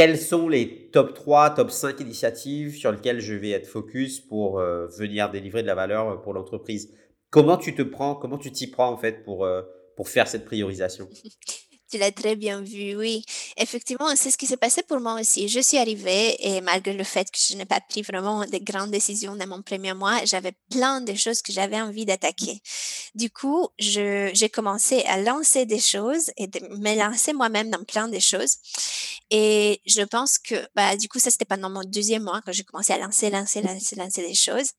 [0.00, 4.58] quelles sont les top 3, top 5 initiatives sur lesquelles je vais être focus pour
[4.58, 6.90] euh, venir délivrer de la valeur euh, pour l'entreprise?
[7.28, 9.60] Comment tu te prends, comment tu t'y prends en fait pour, euh,
[9.98, 11.06] pour faire cette priorisation?
[11.90, 13.24] Tu l'as très bien vu, oui.
[13.56, 15.48] Effectivement, c'est ce qui s'est passé pour moi aussi.
[15.48, 18.92] Je suis arrivée et malgré le fait que je n'ai pas pris vraiment de grandes
[18.92, 22.60] décisions dans mon premier mois, j'avais plein de choses que j'avais envie d'attaquer.
[23.16, 28.06] Du coup, j'ai commencé à lancer des choses et de me lancer moi-même dans plein
[28.08, 28.58] de choses.
[29.30, 32.62] Et je pense que, bah, du coup, ça, c'était pendant mon deuxième mois que j'ai
[32.62, 34.70] commencé à lancer, lancer, lancer, lancer des choses.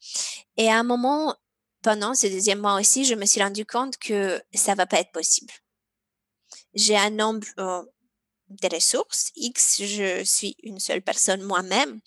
[0.55, 1.35] Et à un moment,
[1.83, 5.11] pendant ce deuxième mois aussi, je me suis rendu compte que ça va pas être
[5.11, 5.51] possible
[6.73, 7.83] j'ai un nombre euh,
[8.61, 11.99] de ressources X, je suis une seule personne moi-même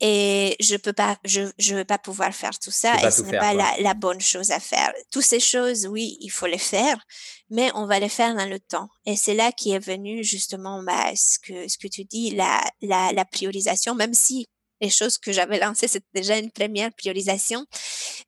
[0.00, 3.38] et je peux pas, je, je vais pas pouvoir faire tout ça et ce n'est
[3.38, 4.92] pas la, la, bonne chose à faire.
[5.10, 6.98] Toutes ces choses, oui, il faut les faire,
[7.50, 8.88] mais on va les faire dans le temps.
[9.06, 12.60] Et c'est là qui est venu justement bah, ce que ce que tu dis, la,
[12.82, 14.44] la, la priorisation, même si
[14.80, 17.64] les choses que j'avais lancées, c'était déjà une première priorisation.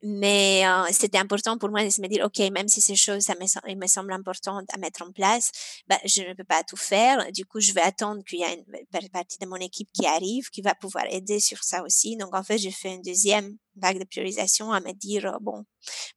[0.02, 3.34] Mais euh, c'était important pour moi de se dire, OK, même si ces choses, ça
[3.34, 5.50] me, me semble important à mettre en place,
[5.86, 7.30] bah, je ne peux pas tout faire.
[7.32, 8.64] Du coup, je vais attendre qu'il y ait
[9.02, 12.16] une partie de mon équipe qui arrive, qui va pouvoir aider sur ça aussi.
[12.16, 15.64] Donc, en fait, j'ai fait une deuxième vague de priorisation à me dire, bon,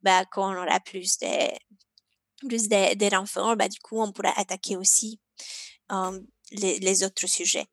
[0.02, 4.34] bah, quand on aura plus de, plus de, de renforts, bah, du coup, on pourra
[4.38, 5.20] attaquer aussi
[5.92, 6.20] euh,
[6.52, 7.66] les, autres sujets.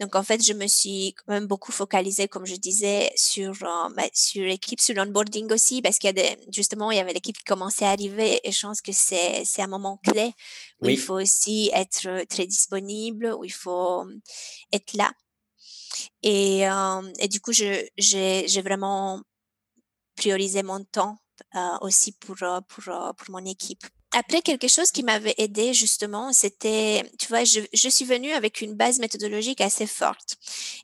[0.00, 3.88] Donc, en fait, je me suis quand même beaucoup focalisée, comme je disais, sur, euh,
[3.96, 7.12] bah, sur l'équipe, sur l'onboarding aussi, parce qu'il y a des, justement, il y avait
[7.12, 10.32] l'équipe qui commençait à arriver et je pense que c'est, c'est un moment clé
[10.80, 14.06] où il faut aussi être très disponible, où il faut
[14.72, 15.12] être là.
[16.22, 19.20] Et, euh, et du coup, je, j'ai, j'ai vraiment
[20.16, 21.18] priorisé mon temps
[21.54, 23.84] euh, aussi pour, pour, pour mon équipe.
[24.14, 28.60] Après, quelque chose qui m'avait aidé justement, c'était, tu vois, je, je, suis venue avec
[28.60, 30.36] une base méthodologique assez forte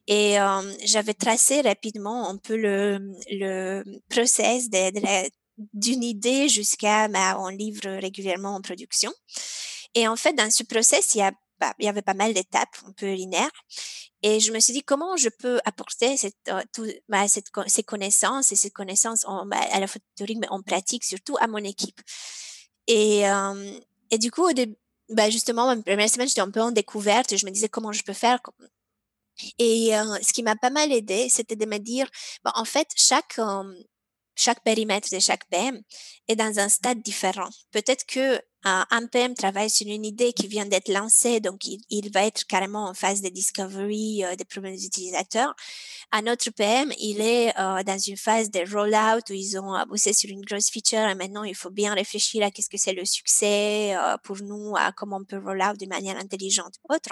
[0.06, 2.98] et euh, j'avais tracé rapidement un peu le,
[3.30, 4.70] le process
[5.74, 9.12] d'une idée jusqu'à bah, on livre régulièrement en production.
[9.94, 12.32] Et en fait, dans ce process, il y, a, bah, il y avait pas mal
[12.32, 13.50] d'étapes un peu linéaires.
[14.22, 17.82] Et je me suis dit comment je peux apporter cette, euh, tout, bah, cette, ces
[17.82, 21.58] connaissances et ces connaissances en, bah, à la théorique mais en pratique surtout à mon
[21.58, 22.00] équipe?
[22.88, 23.78] Et, euh,
[24.10, 24.48] et du coup,
[25.10, 27.36] bah justement, ma première semaine, j'étais un peu en découverte.
[27.36, 28.40] Je me disais comment je peux faire.
[29.58, 32.08] Et euh, ce qui m'a pas mal aidé, c'était de me dire,
[32.44, 33.62] bah, en fait, chaque, euh,
[34.36, 35.80] chaque périmètre de chaque PM
[36.28, 37.48] est dans un stade différent.
[37.72, 42.26] Peut-être que un PM travaille sur une idée qui vient d'être lancée, donc il, va
[42.26, 45.54] être carrément en phase de discovery des problèmes utilisateurs.
[46.10, 50.14] Un autre PM, il est euh, dans une phase de rollout où ils ont bossé
[50.14, 53.04] sur une grosse feature et maintenant il faut bien réfléchir à qu'est-ce que c'est le
[53.04, 57.10] succès euh, pour nous, à comment on peut rollout de manière intelligente autre.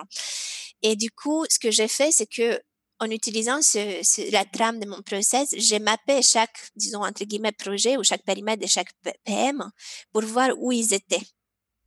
[0.82, 2.58] Et du coup, ce que j'ai fait, c'est que
[2.98, 7.98] en utilisant ce, la trame de mon process, j'ai mappé chaque, disons, entre guillemets, projet
[7.98, 9.70] ou chaque périmètre de chaque PM
[10.12, 11.20] pour voir où ils étaient.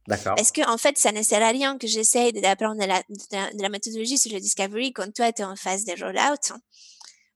[0.10, 0.34] D'accord.
[0.36, 4.18] Parce que, en fait, ça ne sert à rien que j'essaye d'apprendre de la, méthodologie
[4.18, 6.60] sur le discovery quand toi, tu es en phase de rollout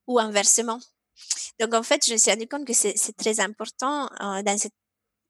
[0.07, 0.79] ou inversement.
[1.59, 4.41] Donc, en fait, je me suis rendu compte que c'est très important euh,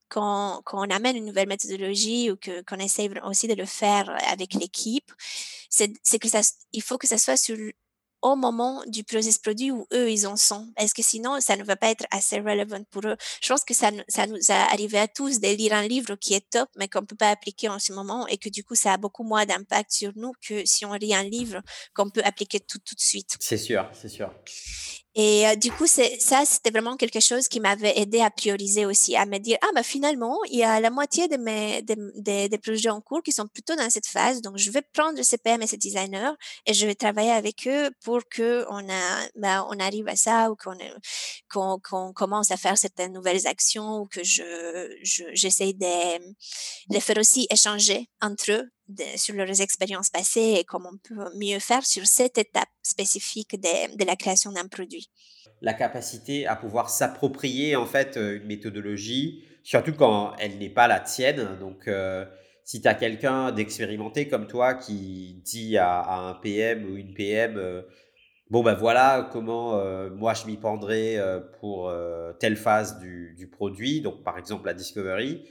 [0.07, 4.53] quand, on amène une nouvelle méthodologie ou que qu'on essaye aussi de le faire avec
[4.53, 5.11] l'équipe,
[5.69, 6.39] c'est que ça,
[6.71, 7.57] il faut que ça soit sur
[8.23, 10.71] au moment du process produit où eux, ils en sont.
[10.75, 13.17] Parce que sinon, ça ne va pas être assez relevant pour eux?
[13.41, 16.33] Je pense que ça, ça nous a arrivé à tous de lire un livre qui
[16.33, 18.75] est top, mais qu'on ne peut pas appliquer en ce moment et que du coup,
[18.75, 21.61] ça a beaucoup moins d'impact sur nous que si on lit un livre
[21.93, 23.35] qu'on peut appliquer tout, tout de suite.
[23.39, 24.33] C'est sûr, c'est sûr.
[25.15, 29.15] Et euh, du coup, ça, c'était vraiment quelque chose qui m'avait aidé à prioriser aussi,
[29.15, 32.57] à me dire ah bah finalement, il y a la moitié de mes des, des,
[32.57, 35.61] projets en cours qui sont plutôt dans cette phase, donc je vais prendre ces PM
[35.61, 36.31] et ces designers
[36.65, 38.87] et je vais travailler avec eux pour que on
[39.35, 40.77] bah, arrive à ça ou qu'on
[41.49, 44.43] qu'on qu'on commence à faire certaines nouvelles actions ou que je
[45.03, 46.33] j'essaie de
[46.89, 48.69] de faire aussi échanger entre eux
[49.15, 54.05] sur leurs expériences passées et comment on peut mieux faire sur cette étape spécifique de,
[54.05, 55.09] la création d'un produit.
[55.61, 60.87] La capacité à pouvoir s'approprier en fait euh, une méthodologie, surtout quand elle n'est pas
[60.87, 61.57] la tienne.
[61.59, 62.25] Donc, euh,
[62.65, 67.57] si tu as quelqu'un d'expérimenté comme toi qui dit à, un PM ou une PM,
[67.57, 67.81] euh,
[68.49, 69.81] bon ben voilà comment
[70.11, 71.17] moi je m'y prendrai
[71.59, 71.91] pour
[72.39, 75.43] telle phase du, produit, donc par exemple la discovery,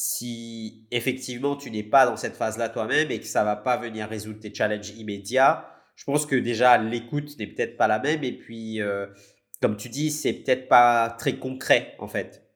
[0.00, 4.08] si effectivement tu n'es pas dans cette phase-là toi-même et que ça va pas venir
[4.08, 8.30] résoudre tes challenges immédiats, je pense que déjà l'écoute n'est peut-être pas la même et
[8.30, 9.08] puis euh,
[9.60, 12.48] comme tu dis, c'est peut-être pas très concret en fait.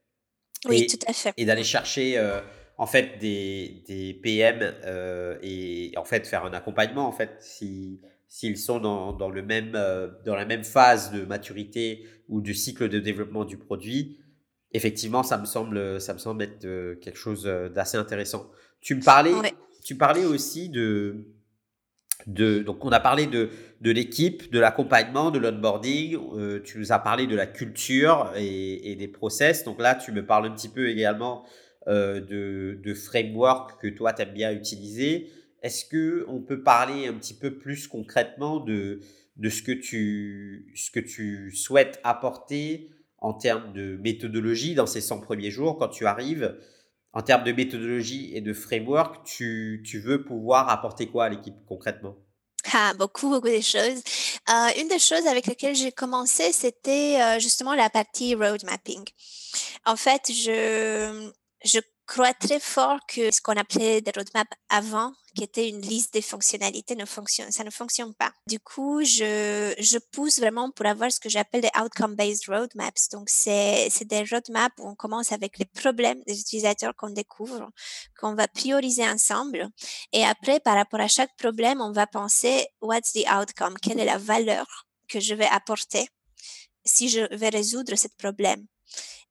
[0.68, 1.34] Oui, tout à fait.
[1.36, 2.40] Et d'aller chercher euh,
[2.78, 8.00] en fait des, des PM euh, et en fait faire un accompagnement en fait si
[8.28, 9.72] s'ils sont dans, dans, le même,
[10.24, 14.21] dans la même phase de maturité ou du cycle de développement du produit,
[14.72, 18.50] effectivement, ça me semble, ça me semble être euh, quelque chose euh, d'assez intéressant.
[18.80, 19.32] Tu me parlais,
[19.84, 21.26] tu parlais aussi de,
[22.26, 23.50] de donc on a parlé de,
[23.80, 26.16] de l'équipe, de l'accompagnement, de l'onboarding.
[26.36, 29.64] Euh, tu nous as parlé de la culture et, des process.
[29.64, 31.44] Donc là, tu me parles un petit peu également
[31.88, 35.30] euh, de, de framework que toi tu aimes bien utiliser.
[35.62, 39.00] Est-ce que on peut parler un petit peu plus concrètement de
[39.36, 42.90] de ce que tu ce que tu souhaites apporter
[43.22, 46.58] en termes de méthodologie dans ces 100 premiers jours quand tu arrives
[47.12, 51.54] en termes de méthodologie et de framework, tu, tu veux pouvoir apporter quoi à l'équipe
[51.66, 52.16] concrètement?
[52.72, 54.02] Ah, beaucoup, beaucoup de choses.
[54.48, 59.04] Euh, une des choses avec lesquelles j'ai commencé, c'était euh, justement la partie road mapping.
[59.84, 61.30] En fait, je,
[61.64, 66.14] je crois très fort que ce qu'on appelait des roadmaps avant, qui était une liste
[66.14, 68.32] de fonctionnalités, ne fonctionne, ça ne fonctionne pas.
[68.46, 73.08] Du coup, je, je pousse vraiment pour avoir ce que j'appelle des outcome-based roadmaps.
[73.10, 77.70] Donc, c'est des roadmaps où on commence avec les problèmes des utilisateurs qu'on découvre,
[78.20, 79.68] qu'on va prioriser ensemble.
[80.12, 83.74] Et après, par rapport à chaque problème, on va penser, what's the outcome?
[83.80, 84.66] Quelle est la valeur
[85.08, 86.08] que je vais apporter
[86.84, 88.66] si je vais résoudre ce problème?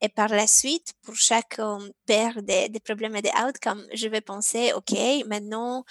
[0.01, 4.21] Et par la suite, pour chaque euh, paire des, problèmes et des outcomes, je vais
[4.21, 4.97] penser, OK,
[5.27, 5.83] maintenant,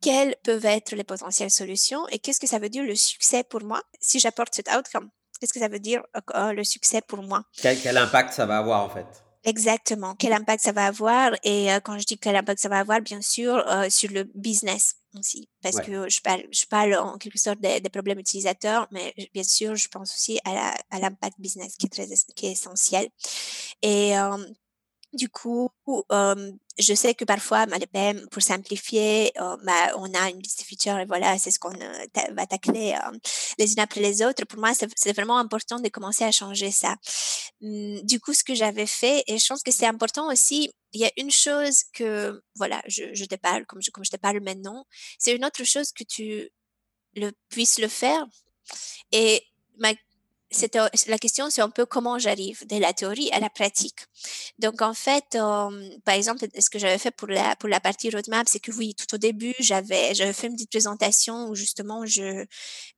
[0.00, 3.62] quelles peuvent être les potentielles solutions et qu'est-ce que ça veut dire le succès pour
[3.62, 5.10] moi si j'apporte cet outcome?
[5.40, 6.02] Qu'est-ce que ça veut dire
[6.34, 7.44] euh, le succès pour moi?
[7.60, 9.06] Quel impact ça va avoir en fait?
[9.44, 10.14] Exactement.
[10.14, 11.32] Quel impact ça va avoir?
[11.42, 14.24] Et euh, quand je dis quel impact ça va avoir, bien sûr, euh, sur le
[14.34, 15.48] business aussi.
[15.62, 19.42] Parce que je parle, je parle en quelque sorte des, des, problèmes utilisateurs, mais bien
[19.42, 23.08] sûr, je pense aussi à l'impact business qui est très, qui est essentiel.
[23.82, 24.38] Et euh,
[25.12, 25.70] du coup,
[26.10, 30.98] euh, je sais que parfois, PM, pour simplifier, bah, on a une liste de features
[30.98, 31.72] et voilà, c'est ce qu'on
[32.32, 32.96] va tacler
[33.58, 34.44] les unes après les autres.
[34.46, 36.96] Pour moi, c'est vraiment important de commencer à changer ça.
[37.62, 41.00] Hum, du coup, ce que j'avais fait, et je pense que c'est important aussi, il
[41.00, 44.16] y a une chose que, voilà, je, je te parle comme je, comme je te
[44.16, 44.84] parle maintenant,
[45.18, 46.50] c'est une autre chose que tu
[47.16, 48.26] le, puisses le faire.
[49.12, 49.44] Et
[49.78, 49.92] ma
[51.08, 54.00] la question, c'est un peu comment j'arrive de la théorie à la pratique.
[54.58, 58.10] Donc, en fait, euh, par exemple, ce que j'avais fait pour la, pour la partie
[58.10, 62.06] roadmap, c'est que oui, tout au début, j'avais, j'avais fait une petite présentation où justement,
[62.06, 62.44] je,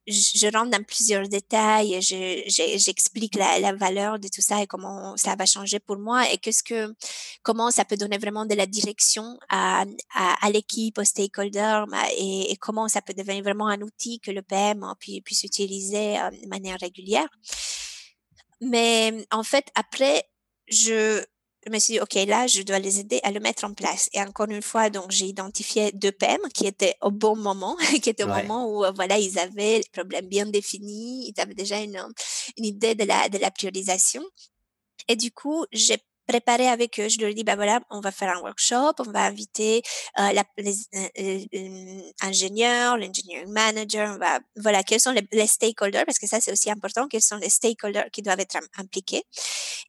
[0.07, 5.34] je, rentre dans plusieurs détails j'explique la, la, valeur de tout ça et comment ça
[5.34, 6.94] va changer pour moi et qu'est-ce que,
[7.42, 9.84] comment ça peut donner vraiment de la direction à,
[10.14, 11.86] à, l'équipe, aux stakeholders
[12.18, 16.18] et, et, comment ça peut devenir vraiment un outil que le PM puis, puisse utiliser
[16.18, 17.28] euh, de manière régulière.
[18.61, 20.24] Mais en fait, après,
[20.68, 21.22] je,
[21.70, 24.09] me suis dit, OK, là, je dois les aider à le mettre en place.
[24.12, 28.11] Et encore une fois, donc, j'ai identifié deux PM qui étaient au bon moment, qui
[28.11, 32.03] étaient au moment où, voilà, ils avaient les problèmes bien définis, ils avaient déjà une,
[32.57, 34.22] une idée de la, de la priorisation.
[35.09, 37.09] Et du coup, j'ai préparer avec eux.
[37.09, 39.83] Je leur dis, bah voilà, on va faire un workshop, on va inviter
[40.18, 46.05] euh, la, les euh, ingénieurs, l'engineering manager, on va, voilà, quels sont les, les stakeholders,
[46.07, 49.25] parce que ça c'est aussi important, quels sont les stakeholders qui doivent être impliqués.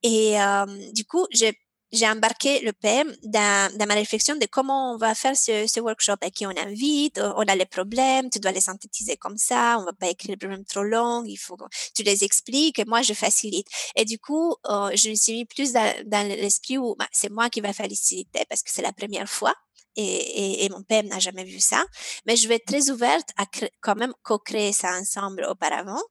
[0.03, 1.57] Et euh, du coup, j'ai
[1.91, 6.15] j'ai embarqué le PM dans, dans, ma réflexion de comment on va faire ce, workshop,
[6.21, 9.85] à qui on invite, on a les problèmes, tu dois les synthétiser comme ça, on
[9.85, 13.01] va pas écrire les problèmes trop longs, il faut que tu les expliques et moi
[13.01, 13.67] je facilite.
[13.95, 17.49] Et du coup, euh, je me suis mis plus dans, l'esprit où bah, c'est moi
[17.49, 19.53] qui va faciliter parce que c'est la première fois
[19.95, 21.83] et, mon père n'a jamais vu ça.
[22.25, 23.45] Mais je vais être très ouverte à
[23.81, 26.01] quand même co-créer ça ensemble auparavant.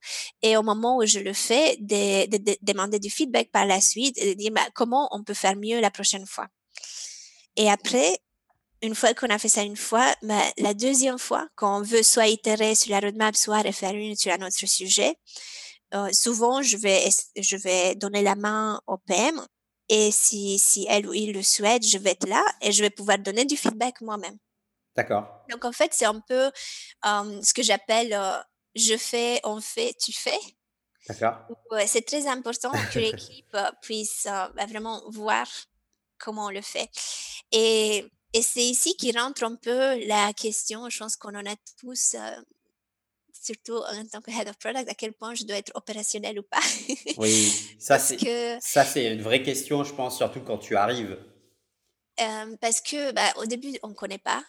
[0.43, 2.27] Et au moment où je le fais, de
[2.63, 5.64] demander du feedback par la suite et de dire bah, comment on peut faire mieux
[5.73, 6.49] la prochaine fois.
[7.57, 8.19] Et après,
[8.83, 12.03] une fois qu'on a fait ça une fois, bah, la deuxième fois, quand on veut
[12.03, 15.17] soit itérer sur la roadmap, soit refaire une sur un autre sujet,
[15.95, 19.41] euh, souvent je vais, je vais donner la main au PM
[19.89, 22.91] et si, si elle ou il le souhaite, je vais être là et je vais
[22.91, 24.37] pouvoir donner du feedback moi-même.
[24.97, 25.27] D'accord.
[25.51, 26.51] Donc, en fait, c'est un peu
[27.07, 28.39] euh, ce que j'appelle euh,
[28.75, 30.39] je fais, on fait, tu fais.
[31.87, 35.47] C'est très important que l'équipe euh, puisse bah, vraiment voir
[36.19, 36.89] comment on le fait.
[37.53, 41.57] Et, et c'est ici qui rentre un peu la question, je pense qu'on en a
[41.79, 42.17] tous
[43.45, 46.43] surtout en tant que head of product, à quel point je dois être opérationnel ou
[46.43, 46.61] pas.
[47.19, 48.57] oui, ça c'est que...
[48.61, 51.19] ça c'est une vraie question, je pense, surtout quand tu arrives.
[52.21, 54.45] Euh, parce que bah, au début on connaît pas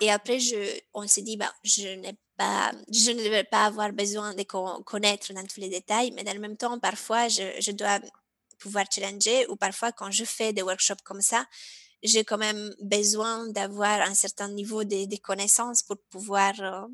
[0.00, 0.56] et après je
[0.94, 5.32] on s'est dit bah je n'ai pas je ne vais pas avoir besoin de connaître
[5.32, 8.00] dans tous les détails mais dans le même temps parfois je, dois
[8.58, 11.46] pouvoir challenger ou parfois quand je fais des workshops comme ça
[12.04, 16.86] j'ai quand même besoin d'avoir un certain niveau de, connaissances pour pouvoir euh,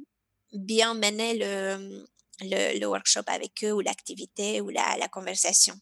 [0.52, 5.74] bien mener le, workshop avec eux ou l'activité ou la, la, conversation.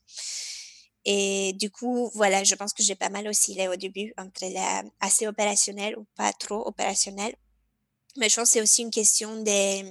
[1.04, 4.82] Et du coup, voilà, je pense que j'ai pas mal oscillé au début entre la
[5.00, 7.34] assez opérationnel ou pas trop opérationnel.
[8.16, 9.84] Mais je pense que c'est aussi une question des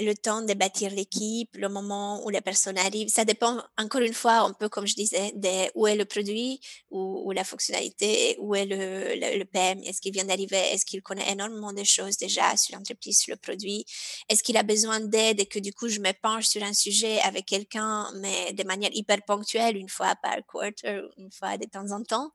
[0.00, 3.08] le temps de bâtir l'équipe, le moment où la personne arrive.
[3.08, 6.60] Ça dépend, encore une fois, un peu comme je disais, de où est le produit,
[6.90, 11.30] ou, la fonctionnalité, où est le, le, PM, est-ce qu'il vient d'arriver, est-ce qu'il connaît
[11.30, 13.84] énormément de choses déjà sur l'entreprise, sur le produit,
[14.28, 17.20] est-ce qu'il a besoin d'aide et que du coup je me penche sur un sujet
[17.20, 21.90] avec quelqu'un, mais de manière hyper ponctuelle, une fois par quarter, une fois de temps
[21.92, 22.30] en temps,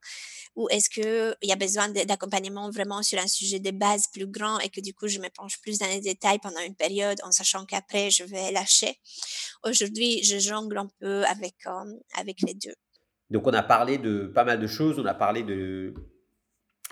[0.56, 4.60] ou est-ce qu'il y a besoin d'accompagnement vraiment sur un sujet de base plus grand
[4.60, 7.32] et que du coup je me penche plus dans les détails pendant une période en
[7.32, 9.00] sachant qu'après, je vais lâcher.
[9.64, 12.76] Aujourd'hui, je jongle un peu avec, euh, avec les deux.
[13.30, 15.00] Donc, on a parlé de pas mal de choses.
[15.00, 15.94] On a parlé de,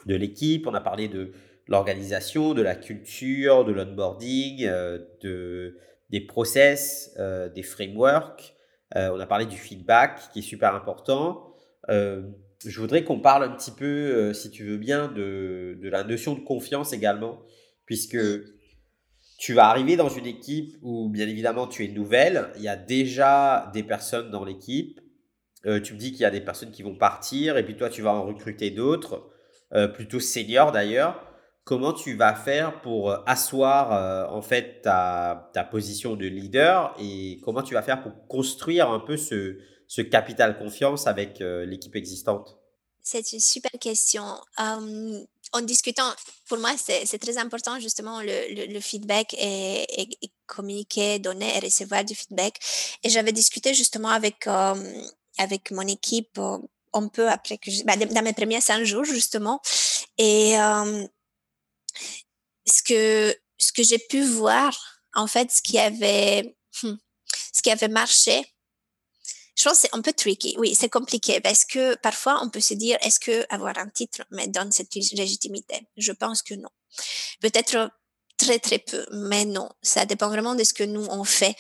[0.06, 1.34] de l'équipe, on a parlé de
[1.68, 5.78] l'organisation, de la culture, de l'onboarding, euh, de,
[6.10, 8.56] des process, euh, des frameworks.
[8.96, 11.54] on a parlé du feedback qui est super important.
[11.88, 16.36] je voudrais qu'on parle un petit peu, si tu veux bien, de, de, la notion
[16.36, 17.42] de confiance également,
[17.86, 18.18] puisque
[19.42, 22.52] tu vas arriver dans une équipe où, bien évidemment, tu es nouvelle.
[22.58, 25.02] Il y a déjà des personnes dans l'équipe.
[25.66, 27.90] Euh, tu me dis qu'il y a des personnes qui vont partir et puis toi,
[27.90, 29.32] tu vas en recruter d'autres,
[29.74, 31.26] euh, plutôt seniors d'ailleurs.
[31.64, 37.64] Comment tu vas faire pour euh, asseoir en fait ta, position de leader et comment
[37.64, 42.60] tu vas faire pour construire un peu ce, ce capital confiance avec l'équipe existante?
[43.02, 44.24] C'est une super question.
[44.60, 46.14] Hum, en discutant,
[46.48, 49.86] pour moi, c'est très important justement le, feedback et,
[50.48, 52.58] communiquer, donner et recevoir du feedback.
[53.04, 55.04] Et j'avais discuté justement avec, euh,
[55.38, 56.58] avec mon équipe euh,
[56.94, 59.62] un peu après que, bah, dans mes premiers cinq jours justement.
[60.18, 61.08] Et euh,
[62.66, 64.78] ce que, ce que j'ai pu voir,
[65.16, 66.96] en fait, ce qui avait, hmm,
[67.54, 68.46] ce qui avait marché,
[69.74, 70.56] c'est un peu tricky.
[70.58, 74.24] Oui, c'est compliqué parce que parfois on peut se dire est-ce que avoir un titre
[74.32, 75.76] me donne cette légitimité?
[75.98, 76.70] Je pense que non.
[77.42, 77.92] Peut-être
[78.38, 79.70] très très peu, mais non.
[79.82, 81.56] Ça dépend vraiment de ce que nous on fait.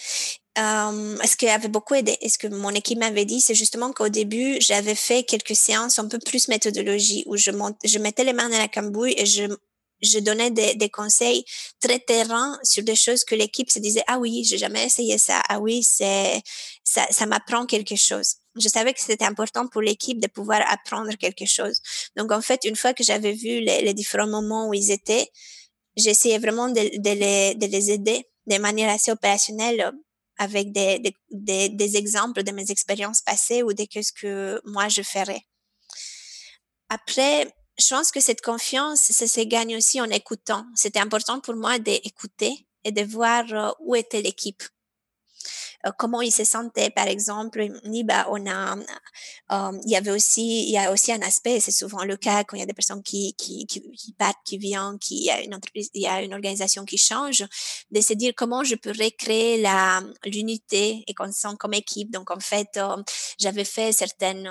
[0.57, 3.93] Euh, ce qui avait beaucoup aidé, est ce que mon équipe m'avait dit, c'est justement
[3.93, 7.51] qu'au début, j'avais fait quelques séances un peu plus méthodologie où je,
[7.85, 9.43] je mettais les mains dans la cambouille et je
[10.01, 11.45] je donnais des, des, conseils
[11.79, 15.41] très terrain sur des choses que l'équipe se disait ah oui j'ai jamais essayé ça.
[15.49, 16.41] Ah oui c'est
[16.83, 18.35] ça ça m'apprend quelque chose.
[18.59, 21.81] Je savais que c'était important pour l'équipe de pouvoir apprendre quelque chose.
[22.15, 25.29] Donc en fait une fois que j'avais vu les, les, différents moments où ils étaient
[25.97, 29.91] j'essayais vraiment de, de, les, de les aider de manière assez opérationnelle
[30.37, 30.99] avec des,
[31.29, 35.43] des, des, exemples de mes expériences passées ou de ce que moi je ferais.
[36.89, 37.47] Après
[37.81, 40.65] je pense que cette confiance, ça se gagne aussi en écoutant.
[40.75, 44.63] C'était important pour moi d'écouter et de voir euh, où était l'équipe.
[45.85, 47.67] Euh, comment ils se sentaient, par exemple.
[48.05, 51.71] Bah, on a, euh, il y avait aussi, il y a aussi un aspect, c'est
[51.71, 54.57] souvent le cas quand il y a des personnes qui, qui, qui, qui partent, qui
[54.57, 57.43] viennent, qui, il y a une entreprise, il y a une organisation qui change,
[57.91, 62.11] de se dire comment je peux recréer la, l'unité et qu'on se sent comme équipe.
[62.11, 62.97] Donc, en fait, euh,
[63.37, 64.49] j'avais fait certaines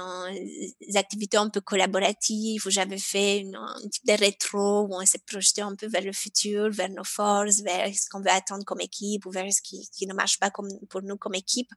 [0.95, 5.19] activités un peu collaboratives, où j'avais fait une, un type de rétro, où on s'est
[5.19, 8.81] projeté un peu vers le futur, vers nos forces, vers ce qu'on veut attendre comme
[8.81, 11.71] équipe, ou vers ce qui, qui ne marche pas comme, pour nous comme équipe.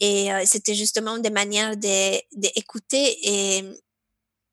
[0.00, 3.64] Et euh, c'était justement des manières d'écouter et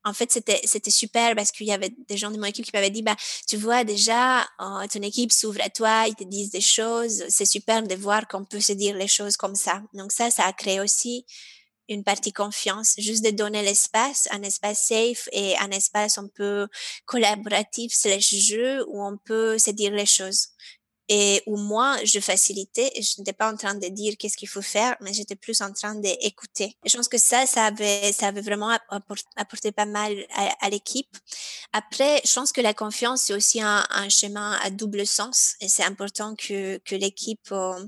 [0.04, 2.70] en fait, c'était, c'était super parce qu'il y avait des gens de mon équipe qui
[2.72, 3.16] m'avaient dit, bah,
[3.46, 7.24] tu vois, déjà, euh, ton équipe s'ouvre à toi, ils te disent des choses.
[7.28, 9.82] C'est super de voir qu'on peut se dire les choses comme ça.
[9.92, 11.26] Donc ça, ça a créé aussi
[11.88, 16.68] une partie confiance, juste de donner l'espace, un espace safe et un espace un peu
[17.04, 20.50] collaboratif slash jeu où on peut se dire les choses
[21.12, 24.62] et où moi, je facilitais je n'étais pas en train de dire qu'est-ce qu'il faut
[24.62, 26.76] faire, mais j'étais plus en train d'écouter.
[26.86, 28.70] Je pense que ça, ça avait, ça avait vraiment
[29.36, 30.14] apporté, pas mal
[30.60, 31.16] à, l'équipe.
[31.72, 35.68] Après, je pense que la confiance, c'est aussi un, un, chemin à double sens et
[35.68, 37.84] c'est important que, que l'équipe euh,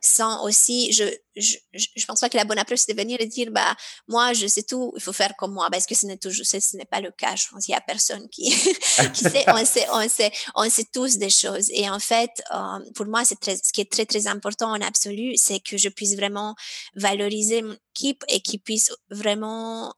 [0.00, 1.04] sent aussi, je,
[1.36, 3.74] je, je pense pas que la bonne approche, c'est de venir et dire, bah,
[4.08, 6.76] moi, je sais tout, il faut faire comme moi, parce que ce n'est toujours, ce,
[6.76, 7.34] n'est pas le cas?
[7.36, 8.50] Je pense qu'il y a personne qui,
[9.14, 11.70] qui sait, on sait, on sait, on sait tous des choses.
[11.70, 14.80] Et en fait, euh, pour moi, c'est très, ce qui est très, très important en
[14.80, 16.54] absolu, c'est que je puisse vraiment
[16.94, 19.94] valoriser mon équipe et qu'ils puissent vraiment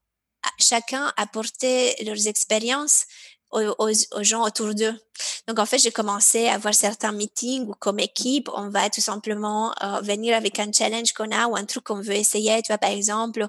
[0.58, 3.04] chacun apporter leurs expériences
[3.56, 4.94] aux, gens autour d'eux.
[5.48, 9.00] Donc, en fait, j'ai commencé à avoir certains meetings où, comme équipe, on va tout
[9.00, 12.60] simplement euh, venir avec un challenge qu'on a ou un truc qu'on veut essayer.
[12.62, 13.46] Tu vois, par exemple,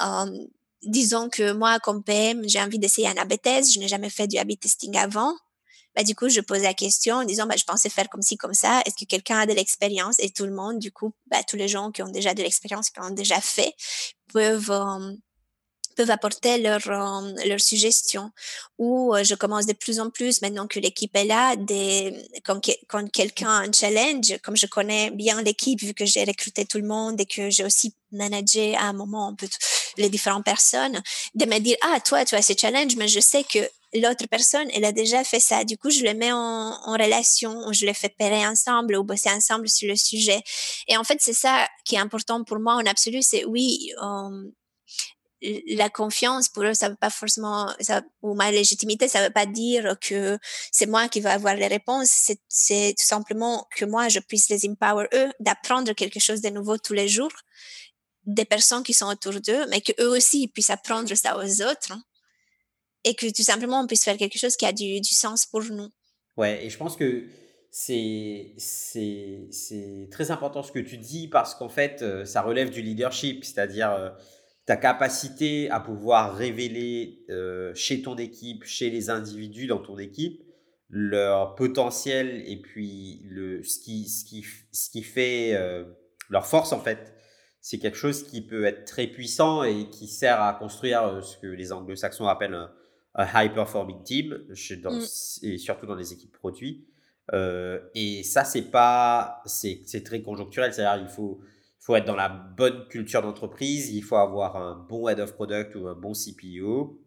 [0.00, 0.46] euh,
[0.82, 3.72] disons que moi, comme PM, j'ai envie d'essayer un AB test.
[3.72, 5.34] Je n'ai jamais fait du AB testing avant.
[5.96, 8.36] bah, du coup, je posais la question en disant, bah, je pensais faire comme ci,
[8.36, 8.82] comme ça.
[8.86, 10.16] Est-ce que quelqu'un a de l'expérience?
[10.18, 12.90] Et tout le monde, du coup, bah, tous les gens qui ont déjà de l'expérience,
[12.90, 13.72] qui ont déjà fait,
[14.32, 15.14] peuvent, euh,
[15.94, 16.88] peuvent apporter leurs
[17.46, 18.30] leur suggestions.
[18.78, 22.12] Ou je commence de plus en plus, maintenant que l'équipe est là, des,
[22.44, 26.64] quand, quand quelqu'un a un challenge, comme je connais bien l'équipe, vu que j'ai recruté
[26.64, 29.34] tout le monde et que j'ai aussi managé à un moment
[29.96, 31.00] les différentes personnes,
[31.34, 33.58] de me dire, ah, toi, tu as ce challenge, mais je sais que
[33.94, 35.64] l'autre personne, elle a déjà fait ça.
[35.64, 39.68] Du coup, je le mets en, relation, je les fais pairer ensemble ou bosser ensemble
[39.68, 40.42] sur le sujet.
[40.88, 43.92] Et en fait, c'est ça qui est important pour moi en absolu, c'est oui,
[45.68, 47.72] la confiance pour eux, ça veut pas forcément,
[48.22, 50.38] ou ma légitimité, ça veut pas dire que
[50.72, 52.30] c'est moi qui vais avoir les réponses.
[52.48, 56.78] C'est tout simplement que moi, je puisse les empower eux, d'apprendre quelque chose de nouveau
[56.78, 57.32] tous les jours,
[58.24, 61.92] des personnes qui sont autour d'eux, mais que eux aussi puissent apprendre ça aux autres.
[61.92, 62.02] Hein,
[63.04, 65.62] et que tout simplement on puisse faire quelque chose qui a du, du sens pour
[65.62, 65.90] nous.
[66.36, 67.28] Ouais, et je pense que
[67.70, 72.82] c'est c'est très important ce que tu dis parce qu'en fait, euh, ça relève du
[72.82, 74.10] leadership, c'est-à-dire euh,
[74.66, 80.42] ta capacité à pouvoir révéler euh, chez ton équipe, chez les individus dans ton équipe,
[80.88, 85.84] leur potentiel et puis le, ce, qui, ce, qui, ce qui fait euh,
[86.30, 87.12] leur force en fait.
[87.60, 91.36] C'est quelque chose qui peut être très puissant et qui sert à construire euh, ce
[91.38, 92.70] que les anglo-saxons appellent un,
[93.34, 94.38] high performing team,
[94.82, 95.04] dans, mm.
[95.42, 96.86] et surtout dans les équipes produits.
[97.32, 101.40] et ça, c'est pas, c'est très conjoncturel, c'est-à-dire il faut
[101.84, 105.74] faut être dans la bonne culture d'entreprise, il faut avoir un bon head of product
[105.74, 106.98] ou un bon CPO.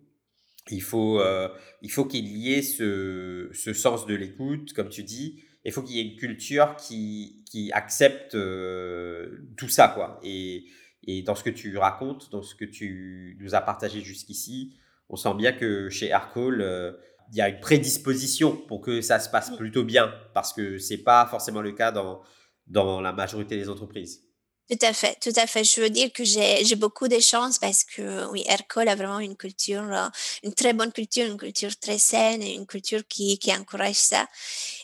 [0.69, 1.49] Il faut, euh,
[1.81, 5.41] il faut qu'il y ait ce, ce sens de l'écoute, comme tu dis.
[5.65, 10.19] Il faut qu'il y ait une culture qui, qui accepte euh, tout ça, quoi.
[10.21, 10.65] Et,
[11.07, 14.75] et dans ce que tu racontes, dans ce que tu nous as partagé jusqu'ici,
[15.09, 16.91] on sent bien que chez Aircall, euh,
[17.31, 20.99] il y a une prédisposition pour que ça se passe plutôt bien, parce que c'est
[20.99, 22.21] pas forcément le cas dans,
[22.67, 24.26] dans la majorité des entreprises.
[24.69, 25.63] Tout à fait, tout à fait.
[25.63, 29.37] Je veux dire que j'ai beaucoup de chance parce que oui, Aircall a vraiment une
[29.37, 30.07] culture, euh,
[30.43, 34.27] une très bonne culture, une culture très saine et une culture qui, qui encourage ça.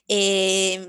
[0.08, 0.80] Et,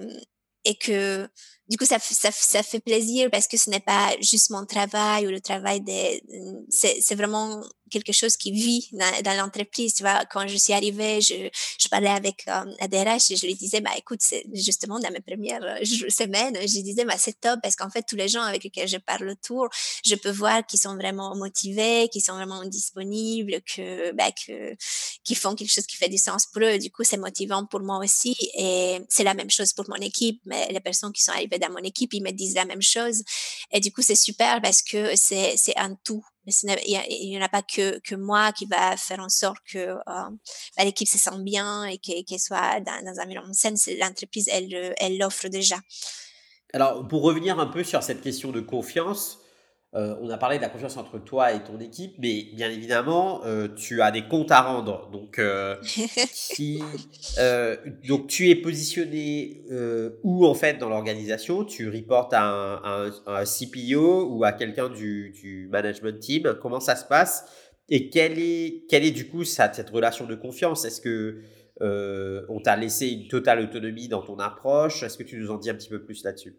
[0.65, 1.29] et que
[1.69, 5.27] du coup, ça, ça, ça fait plaisir parce que ce n'est pas juste mon travail
[5.27, 6.23] ou le travail des,
[6.71, 7.61] c'est vraiment
[7.95, 9.95] quelque chose qui vit dans, l'entreprise.
[9.95, 13.55] Tu vois, quand je suis arrivée, je, parlais avec euh, la DRH et je lui
[13.55, 14.21] disais, bah, écoute,
[14.53, 18.03] justement dans mes premières euh, semaines, je lui disais, bah, c'est top parce qu'en fait,
[18.03, 19.69] tous les gens avec lesquels je parle autour,
[20.05, 24.75] je peux voir qu'ils sont vraiment motivés, qu'ils sont vraiment disponibles, que, bah, que,
[25.23, 26.79] qu'ils font quelque chose qui fait du sens pour eux.
[26.79, 30.41] Du coup, c'est motivant pour moi aussi et c'est la même chose pour mon équipe,
[30.47, 33.23] mais les personnes qui sont arrivées dans mon équipe, ils me disent la même chose.
[33.71, 37.49] Et du coup, c'est super parce que c'est, c'est un tout il n'y en a
[37.49, 41.85] pas que, moi qui va faire en sorte que euh, bah, l'équipe se sente bien
[41.85, 43.75] et qu'elle soit dans, dans un environnement sain.
[43.99, 45.77] L'entreprise, elle l'offre déjà.
[46.73, 49.39] Alors, pour revenir un peu sur cette question de confiance,
[49.97, 53.43] euh, on a parlé de la confiance entre toi et ton équipe, mais bien évidemment,
[53.45, 55.09] euh, tu as des comptes à rendre.
[55.11, 55.77] Donc, euh,
[58.09, 59.63] donc tu es positionné
[60.25, 61.65] où en fait dans l'organisation?
[61.65, 66.57] Tu reportes à un, un, CPO ou à quelqu'un du, du, management team?
[66.61, 67.45] Comment ça se passe?
[67.89, 70.85] Et quelle est, quelle est du coup cette relation de confiance?
[70.85, 71.41] Est-ce que
[71.81, 75.05] on t'a laissé une totale autonomie dans ton approche?
[75.05, 76.57] Est-ce que tu nous en dis un petit peu plus là-dessus?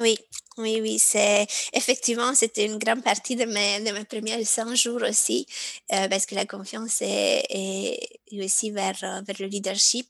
[0.00, 0.16] Oui,
[0.58, 5.00] oui, oui, c'est effectivement, c'était une grande partie de mes, de mes premiers 100 jours
[5.08, 5.46] aussi,
[5.92, 7.98] euh, parce que la confiance est,
[8.32, 10.06] aussi vers, euh, vers le leadership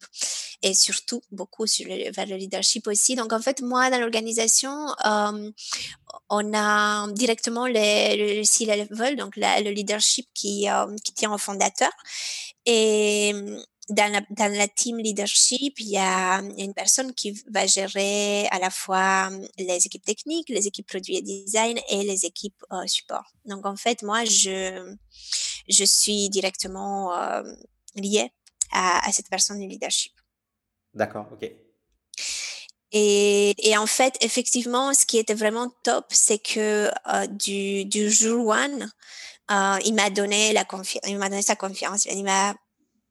[0.62, 3.14] et surtout beaucoup sur vers le leadership aussi.
[3.14, 5.51] Donc, en fait, moi, dans l'organisation, euh,
[6.28, 10.66] on a directement le, le C-level, donc le leadership qui,
[11.05, 11.90] qui tient au fondateur.
[12.66, 13.32] Et
[13.89, 18.59] dans la, dans la team leadership, il y a une personne qui va gérer à
[18.59, 23.33] la fois les équipes techniques, les équipes produits et design et les équipes euh, support.
[23.45, 24.95] Donc en fait, moi, je,
[25.68, 27.43] je suis directement euh,
[27.97, 28.30] liée
[28.70, 30.12] à, à, cette personne de leadership.
[30.95, 31.51] D'accord, ok.
[32.95, 38.11] Et, et, en fait, effectivement, ce qui était vraiment top, c'est que euh, du, du
[38.11, 38.93] jour one,
[39.51, 42.05] euh, il m'a donné la confiance, il m'a donné sa confiance.
[42.05, 42.55] Il m'a,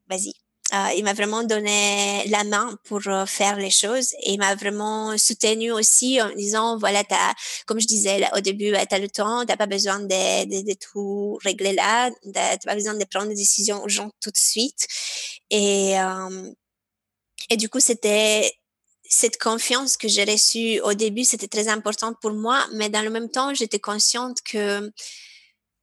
[0.07, 0.33] vas-y,
[0.73, 4.55] euh, il m'a vraiment donné la main pour euh, faire les choses et il m'a
[4.55, 7.33] vraiment soutenu aussi en disant voilà t'as
[7.65, 10.73] comme je disais au début tu as le temps t'as pas besoin de, de, de,
[10.79, 14.87] tout régler là t'as pas besoin de prendre des décisions urgentes tout de suite.
[15.49, 16.49] Et euh,
[17.49, 18.53] et du coup c'était
[19.03, 23.09] cette confiance que j'ai reçue au début c'était très important pour moi mais dans le
[23.09, 24.89] même temps j'étais consciente que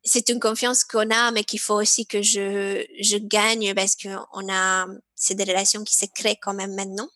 [0.08, 4.48] c'est une confiance qu'on a, mais qu'il faut aussi que je, je gagne parce qu'on
[4.50, 7.08] a, c'est des relations qui se créent quand même maintenant.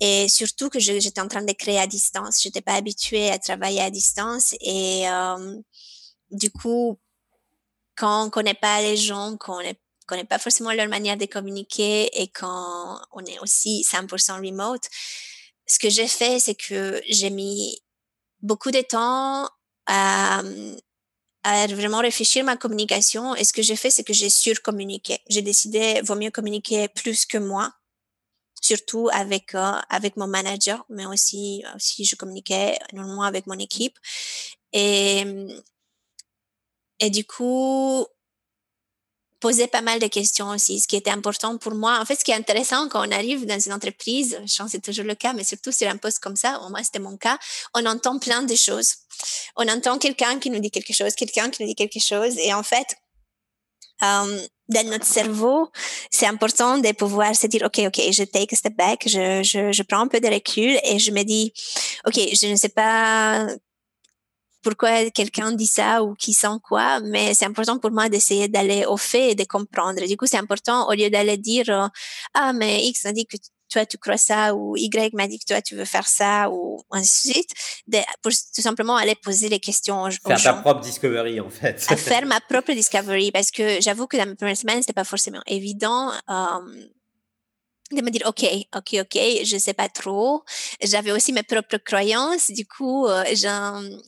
[0.00, 2.42] Et surtout que j'étais en train de créer à distance.
[2.42, 5.56] J'étais pas habituée à travailler à distance et euh,
[6.30, 6.98] du coup,
[7.96, 9.72] quand on connaît pas les gens, quand on ne
[10.06, 14.82] connaît pas forcément leur manière de communiquer et quand on est aussi 100% remote,
[15.66, 17.80] ce que j'ai fait, c'est que j'ai mis
[18.40, 19.48] beaucoup de temps
[19.86, 20.42] à,
[21.44, 23.34] à vraiment réfléchir ma communication.
[23.36, 25.18] Et ce que j'ai fait, c'est que j'ai surcommuniqué.
[25.28, 27.72] J'ai décidé, vaut mieux communiquer plus que moi,
[28.60, 33.98] surtout avec euh, avec mon manager, mais aussi aussi je communiquais énormément avec mon équipe.
[34.72, 35.24] Et
[37.00, 38.06] et du coup,
[39.42, 41.98] poser pas mal de questions aussi, ce qui était important pour moi.
[42.00, 44.72] En fait, ce qui est intéressant quand on arrive dans une entreprise, je pense que
[44.72, 47.16] c'est toujours le cas, mais surtout sur un poste comme ça, au moins c'était mon
[47.16, 47.36] cas,
[47.74, 48.94] on entend plein de choses.
[49.56, 52.54] On entend quelqu'un qui nous dit quelque chose, quelqu'un qui nous dit quelque chose, et
[52.54, 52.86] en fait,
[54.04, 55.68] euh, dans notre cerveau,
[56.10, 59.72] c'est important de pouvoir se dire, OK, OK, je take a step back, je, je,
[59.72, 61.52] je prends un peu de recul et je me dis,
[62.06, 63.48] OK, je ne sais pas
[64.62, 68.84] pourquoi quelqu'un dit ça ou qui sent quoi, mais c'est important pour moi d'essayer d'aller
[68.86, 70.06] au fait et de comprendre.
[70.06, 71.88] Du coup, c'est important au lieu d'aller dire euh,
[72.34, 73.36] ah mais X a dit que
[73.72, 76.80] toi tu crois ça ou Y m'a dit que toi tu veux faire ça ou
[76.90, 77.50] ainsi de suite,
[77.86, 81.84] de, pour tout simplement aller poser les questions aux, faire ta propre discovery en fait.
[81.88, 85.04] à faire ma propre discovery parce que j'avoue que dans mes premières semaines c'était pas
[85.04, 86.10] forcément évident.
[86.28, 86.84] Euh,
[87.94, 88.44] de me dire ok
[88.76, 90.42] ok ok je sais pas trop.
[90.82, 92.50] J'avais aussi mes propres croyances.
[92.50, 93.24] Du coup euh,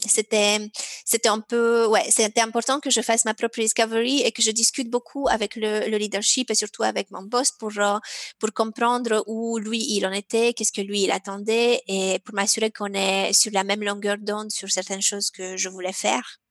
[0.07, 0.59] c'était
[1.05, 4.51] c'était un peu ouais c'était important que je fasse ma propre discovery et que je
[4.51, 7.99] discute beaucoup avec le, le leadership et surtout avec mon boss pour euh,
[8.39, 12.71] pour comprendre où lui il en était qu'est-ce que lui il attendait et pour m'assurer
[12.71, 16.44] qu'on est sur la même longueur d'onde sur certaines choses que je voulais faire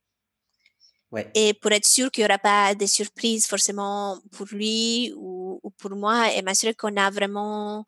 [1.35, 5.91] et pour être sûr qu'il n'y aura pas de surprises forcément pour lui ou, pour
[5.91, 7.85] moi et m'assurer qu'on a vraiment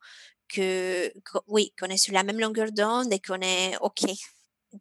[0.48, 1.12] que,
[1.48, 4.06] oui, qu'on est sur la même longueur d'onde et qu'on est OK.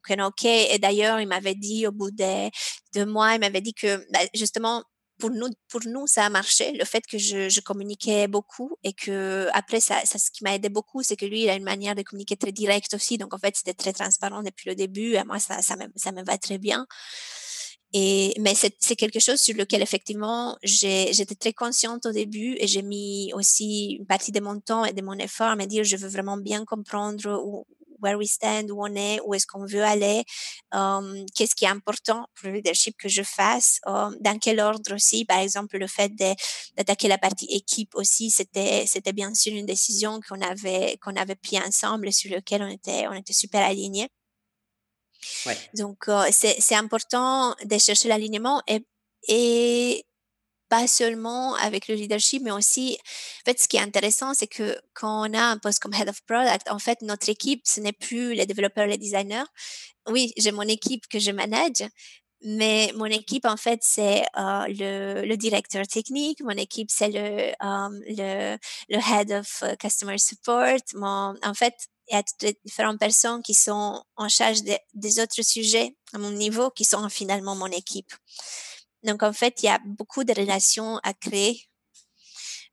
[0.07, 0.45] Qu'on est OK.
[0.45, 2.51] Et d'ailleurs, il m'avait dit au bout de
[2.95, 4.83] deux mois, il m'avait dit que bah, justement,
[5.19, 6.73] pour nous, pour nous, ça a marché.
[6.73, 11.03] Le fait que je, communiquais beaucoup et que après, ça ce qui m'a aidé beaucoup,
[11.03, 13.17] c'est que lui, il a une manière de communiquer très directe aussi.
[13.17, 15.15] Donc, en fait, c'était très transparent depuis le début.
[15.15, 16.87] Et moi, ça, ça, me, ça me va très bien.
[17.97, 22.83] Et, mais c'est quelque chose sur lequel effectivement j'étais très consciente au début et j'ai
[22.83, 25.97] mis aussi une partie de mon temps et de mon effort à me dire je
[25.97, 27.65] veux vraiment bien comprendre où,
[28.03, 30.25] where we stand, où on est, où est-ce qu'on veut aller,
[30.73, 34.95] um, qu'est-ce qui est important pour le leadership que je fasse, um, dans quel ordre
[34.95, 35.25] aussi.
[35.25, 36.13] Par exemple, le fait
[36.77, 41.37] d'attaquer la partie équipe aussi, c'était c'était bien sûr une décision qu'on avait qu'on avait
[41.37, 44.09] pris ensemble sur lequel on était on était super alignés.
[45.75, 50.05] Donc, euh, c'est important de chercher l'alignement et,
[50.71, 52.99] pas seulement avec le leadership, mais aussi,
[53.43, 56.09] en fait, ce qui est intéressant, c'est que quand on a un poste comme Head
[56.09, 59.45] of Product, en fait, notre équipe, ce n'est plus les développeurs, les designers.
[60.09, 61.85] Oui, j'ai mon équipe que je manage,
[62.45, 68.57] mais mon équipe, en fait, c'est euh, le, directeur technique, mon équipe, c'est le, euh,
[68.89, 70.81] le, Head of Customer Support.
[70.95, 71.75] Mon, en fait,
[72.09, 72.23] il y a
[72.65, 74.61] différentes personnes qui sont en charge
[74.95, 78.13] des autres sujets à mon niveau, qui sont finalement mon équipe.
[79.03, 81.69] Donc, en fait, il y a beaucoup de relations à créer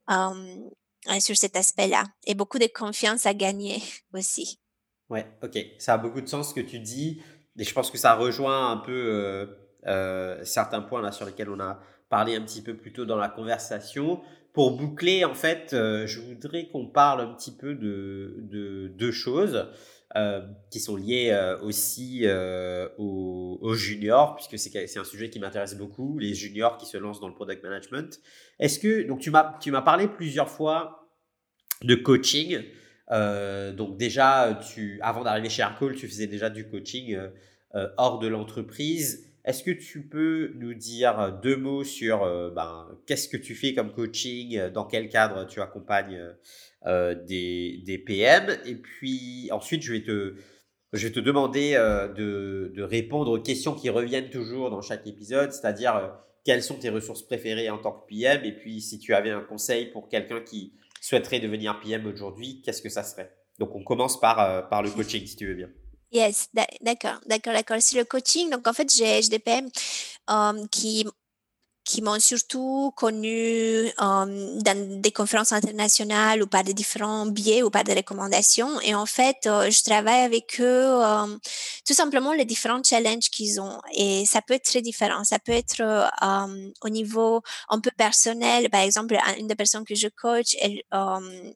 [0.09, 3.81] euh, sur cet aspect-là et beaucoup de confiance à gagner
[4.13, 4.59] aussi.
[5.09, 5.57] Ouais, ok.
[5.77, 7.21] Ça a beaucoup de sens ce que tu dis.
[7.57, 9.45] Et je pense que ça rejoint un peu euh,
[9.87, 11.79] euh, certains points là sur lesquels on a
[12.09, 14.21] parlé un petit peu plus tôt dans la conversation
[14.53, 19.69] pour boucler, en fait, euh, je voudrais qu'on parle un petit peu de, deux choses
[20.17, 22.25] euh, qui sont liées euh, aussi
[22.97, 27.29] aux, juniors, puisque c'est un sujet qui m'intéresse beaucoup, les juniors qui se lancent dans
[27.29, 28.19] le product management.
[28.59, 31.09] Est-ce que, donc tu m'as, parlé plusieurs fois
[31.83, 32.61] de coaching.
[33.09, 37.17] donc déjà, tu, avant d'arriver chez Aircall, tu faisais déjà du coaching
[37.97, 39.30] hors de l'entreprise.
[39.43, 43.55] Est-ce que tu peux nous dire euh, deux mots sur euh, ben, qu'est-ce que tu
[43.55, 46.21] fais comme coaching, euh, dans quel cadre tu accompagnes
[47.27, 50.35] des, des, PM Et puis ensuite, je vais te,
[50.93, 55.51] je vais te demander de, de, répondre aux questions qui reviennent toujours dans chaque épisode,
[55.51, 59.29] c'est-à-dire quelles sont tes ressources préférées en tant que PM Et puis si tu avais
[59.29, 63.31] un conseil pour quelqu'un qui souhaiterait devenir PM aujourd'hui, qu'est-ce que ça serait?
[63.59, 65.69] Donc on commence par, par le coaching, si tu veux bien.
[66.11, 66.49] Yes,
[66.81, 67.77] d'accord, d'accord, d'accord.
[67.79, 68.49] C'est le coaching.
[68.49, 69.69] Donc, en fait, j'ai des PM
[70.27, 71.05] um, qui,
[71.91, 77.83] qui m'ont surtout connu dans des conférences internationales ou par des différents biais ou par
[77.83, 78.79] des recommandations.
[78.79, 81.01] Et en fait, je travaille avec eux
[81.85, 83.81] tout simplement les différents challenges qu'ils ont.
[83.93, 85.25] Et ça peut être très différent.
[85.25, 85.81] Ça peut être
[86.81, 88.69] au niveau un peu personnel.
[88.69, 90.81] Par exemple, une des personnes que je coach, elle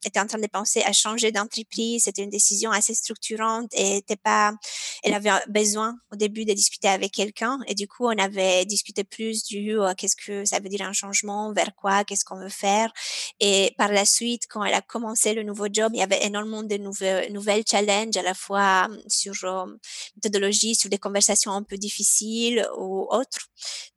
[0.04, 2.04] était en train de penser à changer d'entreprise.
[2.04, 4.52] C'était une décision assez structurante et était pas,
[5.04, 7.60] elle avait besoin au début de discuter avec quelqu'un.
[7.68, 11.54] Et du coup, on avait discuté plus du qu'est-ce que ça veut dire un changement,
[11.54, 12.92] vers quoi, qu'est-ce qu'on veut faire.
[13.40, 16.64] Et par la suite, quand elle a commencé le nouveau job, il y avait énormément
[16.64, 19.34] de nouvelles, challenges à la fois sur
[20.16, 23.48] méthodologie, sur des conversations un peu difficiles ou autres.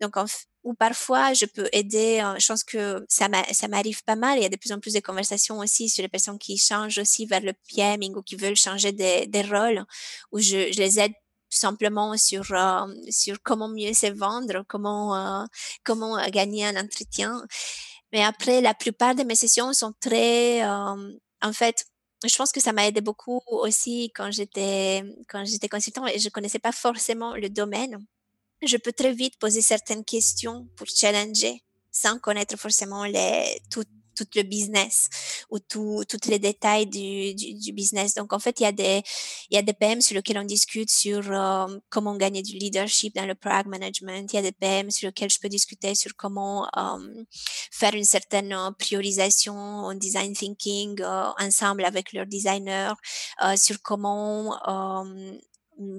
[0.01, 0.17] Donc,
[0.65, 2.23] ou parfois je peux aider.
[2.39, 3.29] Je pense que ça
[3.69, 4.39] m'arrive pas mal.
[4.39, 6.99] Il y a de plus en plus de conversations aussi sur les personnes qui changent
[6.99, 9.85] aussi vers le PMing ou qui veulent changer des, des rôles,
[10.33, 11.13] où je, je les aide
[11.51, 12.47] simplement sur
[13.11, 15.47] sur comment mieux se vendre, comment
[15.85, 17.43] comment gagner un entretien.
[18.13, 21.87] Mais après, la plupart de mes sessions sont très, en fait,
[22.27, 26.29] je pense que ça m'a aidé beaucoup aussi quand j'étais quand j'étais consultant et je
[26.31, 27.99] connaissais pas forcément le domaine.
[28.63, 33.89] Je peux très vite poser certaines questions pour challenger sans connaître forcément les toutes
[34.19, 35.09] tout le business
[35.51, 38.15] ou tous les détails du, du, business.
[38.15, 39.03] Donc, en fait, il y a des,
[39.51, 43.15] il y a des PM sur lesquels on discute sur euh, comment gagner du leadership
[43.15, 44.33] dans le product management.
[44.33, 47.25] Il y a des PM sur lesquels je peux discuter sur comment euh,
[47.71, 51.03] faire une certaine euh, priorisation en design thinking
[51.39, 52.93] ensemble avec leurs designers,
[53.57, 54.59] sur comment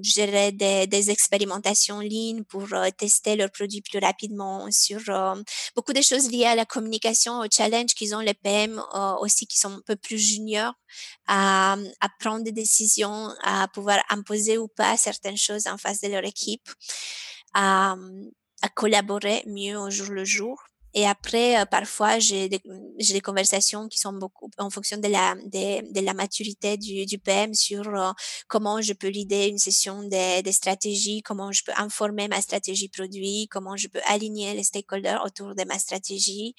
[0.02, 5.34] gérer des, expérimentations en ligne pour euh, tester leurs produits plus rapidement, sur euh,
[5.74, 9.46] beaucoup de choses liées à la communication, au challenge qu'ils ont les PM euh, aussi
[9.46, 10.74] qui sont un peu plus juniors
[11.26, 11.76] à,
[12.18, 16.68] prendre des décisions, à pouvoir imposer ou pas certaines choses en face de leur équipe,
[17.54, 17.96] à
[18.74, 20.69] collaborer mieux au jour le jour.
[20.94, 22.60] Et après, euh, parfois, j'ai des,
[22.98, 27.06] j'ai des conversations qui sont beaucoup en fonction de la, de, de la maturité du,
[27.06, 28.10] du PM sur euh,
[28.48, 32.88] comment je peux l'idée une session des de stratégies, comment je peux informer ma stratégie
[32.88, 36.54] produit, comment je peux aligner les stakeholders autour de ma stratégie.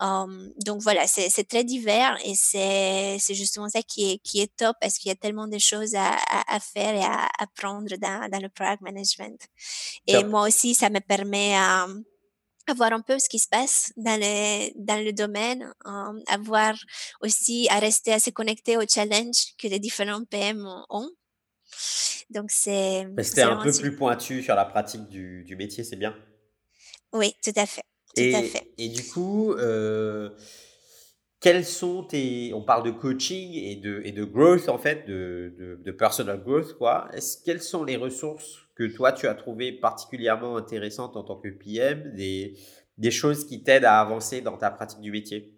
[0.00, 4.40] Um, donc voilà, c'est, c'est très divers et c'est, c'est justement ça qui est, qui
[4.40, 7.28] est top parce qu'il y a tellement de choses à, à, à faire et à
[7.40, 9.40] apprendre dans, dans le product management.
[10.06, 11.88] Et moi aussi, ça me permet à
[12.68, 16.38] à voir un peu ce qui se passe dans le, dans le domaine, euh, à
[16.38, 16.74] voir
[17.22, 21.10] aussi, à rester assez connecté aux challenges que les différents PM ont.
[22.30, 23.06] Donc, c'est.
[23.18, 26.14] C'était un peu plus pointu sur la pratique du, du métier, c'est bien?
[27.12, 27.82] Oui, tout à fait.
[28.14, 28.70] Tout et, à fait.
[28.78, 30.30] et du coup, euh,
[31.40, 32.52] quels sont tes.
[32.54, 36.42] On parle de coaching et de, et de growth, en fait, de, de, de personal
[36.42, 37.08] growth, quoi.
[37.12, 41.48] Est-ce, quelles sont les ressources que toi, tu as trouvé particulièrement intéressante en tant que
[41.48, 42.56] PM, des,
[42.96, 45.52] des choses qui t'aident à avancer dans ta pratique du métier?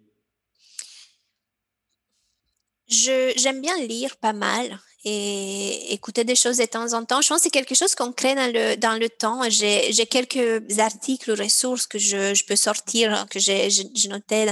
[2.87, 7.21] J'aime bien lire pas mal et écouter des choses de temps en temps.
[7.21, 9.49] Je pense que c'est quelque chose qu'on crée dans le, dans le temps.
[9.49, 13.69] J'ai quelques articles ou ressources que je, je peux sortir, que j'ai
[14.09, 14.49] noté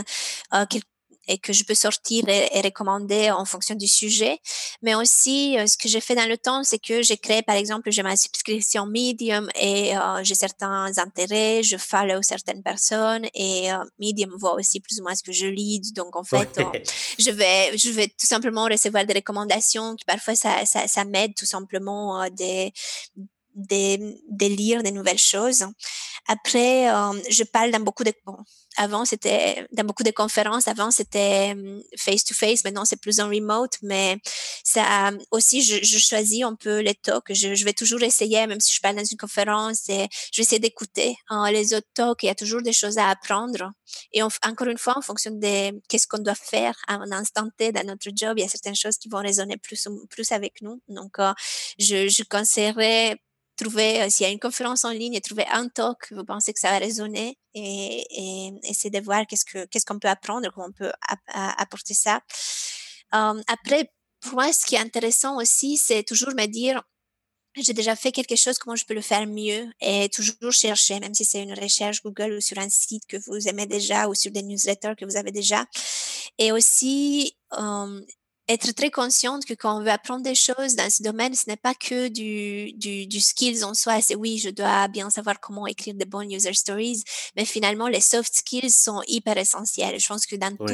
[0.53, 0.86] euh, quelques
[1.30, 4.39] et que je peux sortir et, recommander en fonction du sujet.
[4.82, 7.55] Mais aussi, euh, ce que j'ai fait dans le temps, c'est que j'ai créé, par
[7.55, 13.71] exemple, j'ai ma subscription Medium et euh, j'ai certains intérêts, je follow certaines personnes et
[13.71, 15.93] euh, Medium voit aussi plus ou moins ce que je lis.
[15.93, 16.49] Donc, en fait,
[17.19, 21.36] je vais, je vais tout simplement recevoir des recommandations qui parfois ça, ça, ça m'aide
[21.36, 22.73] tout simplement des
[23.55, 25.65] de, lire des nouvelles choses.
[26.27, 26.86] Après,
[27.30, 28.13] je parle dans beaucoup de
[28.80, 30.69] avant, c'était dans beaucoup de conférences.
[30.69, 31.53] Avant, c'était
[31.97, 32.63] face to face.
[32.63, 33.73] Maintenant, c'est plus en remote.
[33.84, 34.17] Mais
[34.63, 37.34] ça aussi, je, je choisis un peu les talks.
[37.34, 40.43] Je, je, vais toujours essayer, même si je parle dans une conférence, et je vais
[40.43, 42.23] essayer d'écouter hein, les autres talks.
[42.23, 43.71] Il y a toujours des choses à apprendre.
[44.13, 47.73] Et encore une fois, en fonction de qu'est-ce qu'on doit faire à un instant T
[47.73, 50.82] dans notre job, il y a certaines choses qui vont résonner plus, plus avec nous.
[50.88, 51.34] Donc, euh,
[51.80, 53.17] je, je conseillerais
[53.60, 56.53] trouver, euh, s'il y a une conférence en ligne, et trouver un talk, vous pensez
[56.53, 60.49] que ça va résonner et, et essayer de voir qu'est-ce que qu'est-ce qu'on peut apprendre,
[60.53, 60.91] comment on peut
[61.28, 62.22] apporter ça.
[63.12, 63.91] Um, après,
[64.22, 66.84] pour moi, ce qui est intéressant aussi, c'est toujours me dire,
[67.55, 71.14] j'ai déjà fait quelque chose, comment je peux le faire mieux et toujours chercher, même
[71.14, 74.32] si c'est une recherche Google ou sur un site que vous aimez déjà ou sur
[74.32, 75.66] des newsletters que vous avez déjà.
[76.38, 78.05] Et aussi, um,
[78.50, 81.56] être très consciente que quand on veut apprendre des choses dans ce domaine, ce n'est
[81.56, 84.02] pas que du, du, du skills en soi.
[84.02, 87.04] C'est oui, je dois bien savoir comment écrire de bonnes user stories,
[87.38, 90.00] mais finalement, les soft skills sont hyper essentiels.
[90.00, 90.66] Je pense que dans tout,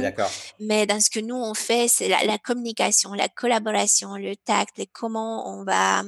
[0.59, 4.79] mais dans ce que nous on fait, c'est la, la, communication, la collaboration, le tact,
[4.79, 6.03] et comment on va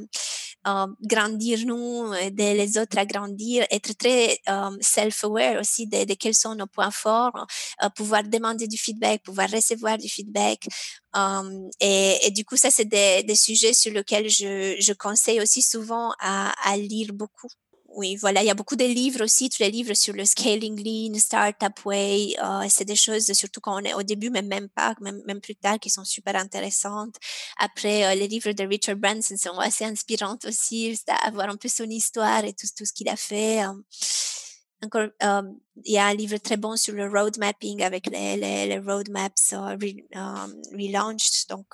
[1.02, 4.40] grandir nous, aider les autres à grandir, être très
[4.82, 7.48] self-aware aussi de, quels sont nos points forts,
[7.96, 10.68] pouvoir demander du feedback, pouvoir recevoir du feedback.
[11.80, 16.54] Et, du coup, ça, c'est des, sujets sur lesquels je, je conseille aussi souvent à,
[16.70, 17.50] à lire beaucoup
[17.90, 20.78] oui, voilà, il y a beaucoup de livres aussi, tous les livres sur le scaling
[20.84, 24.70] lean, startup way, euh, c'est des choses, surtout quand on est au début, mais même
[24.70, 27.16] pas, même, même plus tard, qui sont super intéressantes.
[27.58, 31.90] Après, euh, les livres de Richard Branson sont assez inspirants aussi, avoir un peu son
[31.90, 33.64] histoire et tout, tout ce qu'il a fait.
[33.64, 33.74] Euh.
[34.84, 35.08] encore,
[35.84, 38.80] il y a un livre très bon sur le road mapping avec les, les, les
[38.80, 39.54] roadmaps
[40.74, 41.48] relaunched.
[41.50, 41.68] Donc,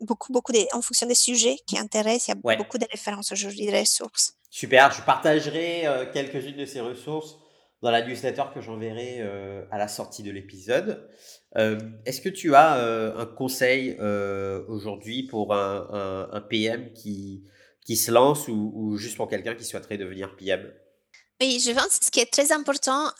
[0.00, 3.32] beaucoup, beaucoup de, en fonction des sujets qui intéressent, il y a beaucoup de références
[3.32, 4.34] aujourd'hui, de ressources.
[4.54, 7.38] Super, je partagerai euh, quelques-unes de ces ressources
[7.82, 11.10] dans la newsletter que j'enverrai euh, à la sortie de l'épisode.
[11.56, 11.76] Euh,
[12.06, 12.74] est-ce que tu as
[13.16, 13.98] un conseil
[14.68, 17.42] aujourd'hui pour un, PM qui,
[17.84, 20.72] qui se lance ou, juste pour quelqu'un qui souhaiterait devenir PM
[21.40, 23.10] Oui, je pense que ce qui est très important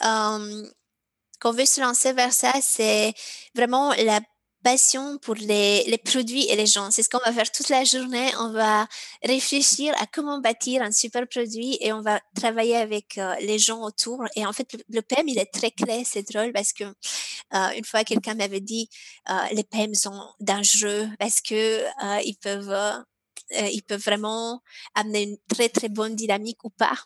[1.40, 3.12] quand on veut se lancer vers ça, c'est
[3.56, 4.20] vraiment la
[4.64, 6.90] passion pour les, les, produits et les gens.
[6.90, 8.30] C'est ce qu'on va faire toute la journée.
[8.40, 8.88] On va
[9.22, 13.82] réfléchir à comment bâtir un super produit et on va travailler avec euh, les gens
[13.82, 14.24] autour.
[14.36, 16.02] Et en fait, le, PM, il est très clair.
[16.04, 18.88] C'est drôle parce que euh, une fois, quelqu'un m'avait dit
[19.30, 21.84] euh, les PM sont dangereux parce que
[22.24, 23.04] ils peuvent
[23.50, 24.62] ils peuvent vraiment
[24.94, 26.96] amener une très très bonne dynamique ou pas.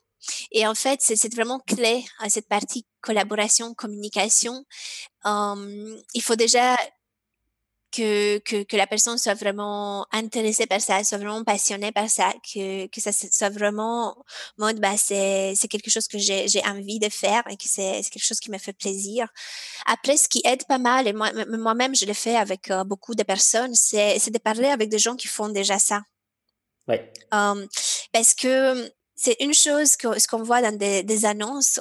[0.52, 4.64] Et en fait, c'est vraiment clé à cette partie collaboration, communication.
[5.24, 6.76] Um, il faut déjà
[7.90, 12.32] que, que, que, la personne soit vraiment intéressée par ça, soit vraiment passionnée par ça,
[12.42, 14.16] que, que ça soit vraiment
[14.58, 18.02] mode, bah, c'est, c'est quelque chose que j'ai, j'ai envie de faire et que c'est,
[18.02, 19.28] c'est quelque chose qui me fait plaisir.
[19.86, 23.14] Après, ce qui aide pas mal, et moi, moi-même, je le fais avec euh, beaucoup
[23.14, 26.02] de personnes, c'est, c'est de parler avec des gens qui font déjà ça.
[26.88, 27.12] Ouais.
[27.30, 28.90] Parce que
[29.20, 31.80] c'est une chose que ce qu'on voit dans des, annonces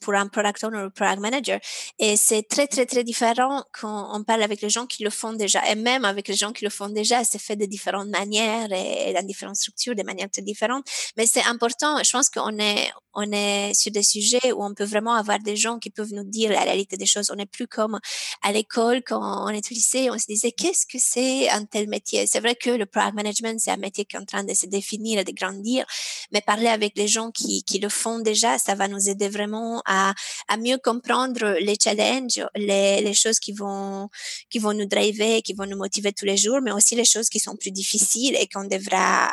[0.00, 1.60] pour un product owner ou product manager
[1.98, 5.34] et c'est très très très différent quand on parle avec les gens qui le font
[5.34, 8.72] déjà et même avec les gens qui le font déjà c'est fait de différentes manières
[8.72, 10.86] et, dans différentes structures de manières très différentes
[11.18, 12.90] mais c'est important je pense qu'on est
[13.20, 16.24] on est sur des sujets où on peut vraiment avoir des gens qui peuvent nous
[16.24, 17.30] dire la réalité des choses.
[17.32, 17.98] On n'est plus comme
[18.42, 21.88] à l'école quand on est au lycée on se disait qu'est-ce que c'est un tel
[21.88, 22.26] métier?
[22.26, 24.66] C'est vrai que le product management c'est un métier qui est en train de se
[24.66, 25.84] définir et de grandir
[26.32, 29.82] mais parler avec les gens qui, qui le font déjà, ça va nous aider vraiment
[29.86, 30.14] à,
[30.48, 34.08] à mieux comprendre les challenges, les, les, choses qui vont,
[34.50, 37.28] qui vont nous driver, qui vont nous motiver tous les jours, mais aussi les choses
[37.28, 39.28] qui sont plus difficiles et qu'on devra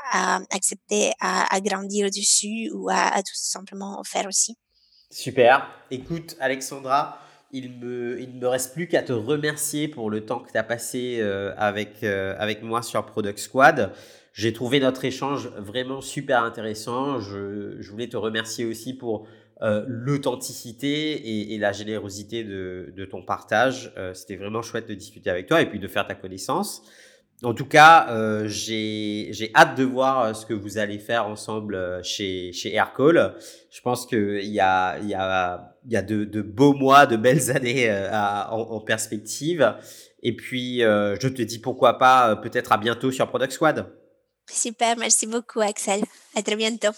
[0.51, 4.57] accepter à, à, grandir dessus ou à, tout simplement faire aussi.
[5.11, 5.69] Super.
[5.91, 7.19] Écoute, Alexandra,
[7.51, 10.63] il me, il me reste plus qu'à te remercier pour le temps que tu as
[10.63, 13.93] passé euh, avec, euh, avec moi sur Product Squad.
[14.33, 17.19] J'ai trouvé notre échange vraiment super intéressant.
[17.19, 19.27] Je, je voulais te remercier aussi pour
[19.61, 23.93] euh, l'authenticité et, et, la générosité de, de ton partage.
[24.13, 26.83] C'était vraiment chouette de discuter avec toi et puis de faire ta connaissance.
[27.43, 31.75] En tout cas, euh, j'ai hâte de voir euh, ce que vous allez faire ensemble
[31.75, 33.35] euh, chez, chez Aircall.
[33.69, 37.05] Je pense qu'il y a, il y a, il y a de, de beaux mois,
[37.05, 39.75] de belles années à, en, en, perspective.
[40.23, 43.85] Et puis, je te dis pourquoi pas, peut-être à bientôt sur Product Squad.
[44.49, 46.01] Super, merci beaucoup Axel.
[46.35, 46.91] À très bientôt.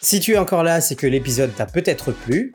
[0.00, 2.54] Si tu es encore là, c'est que l'épisode t'a peut-être plu.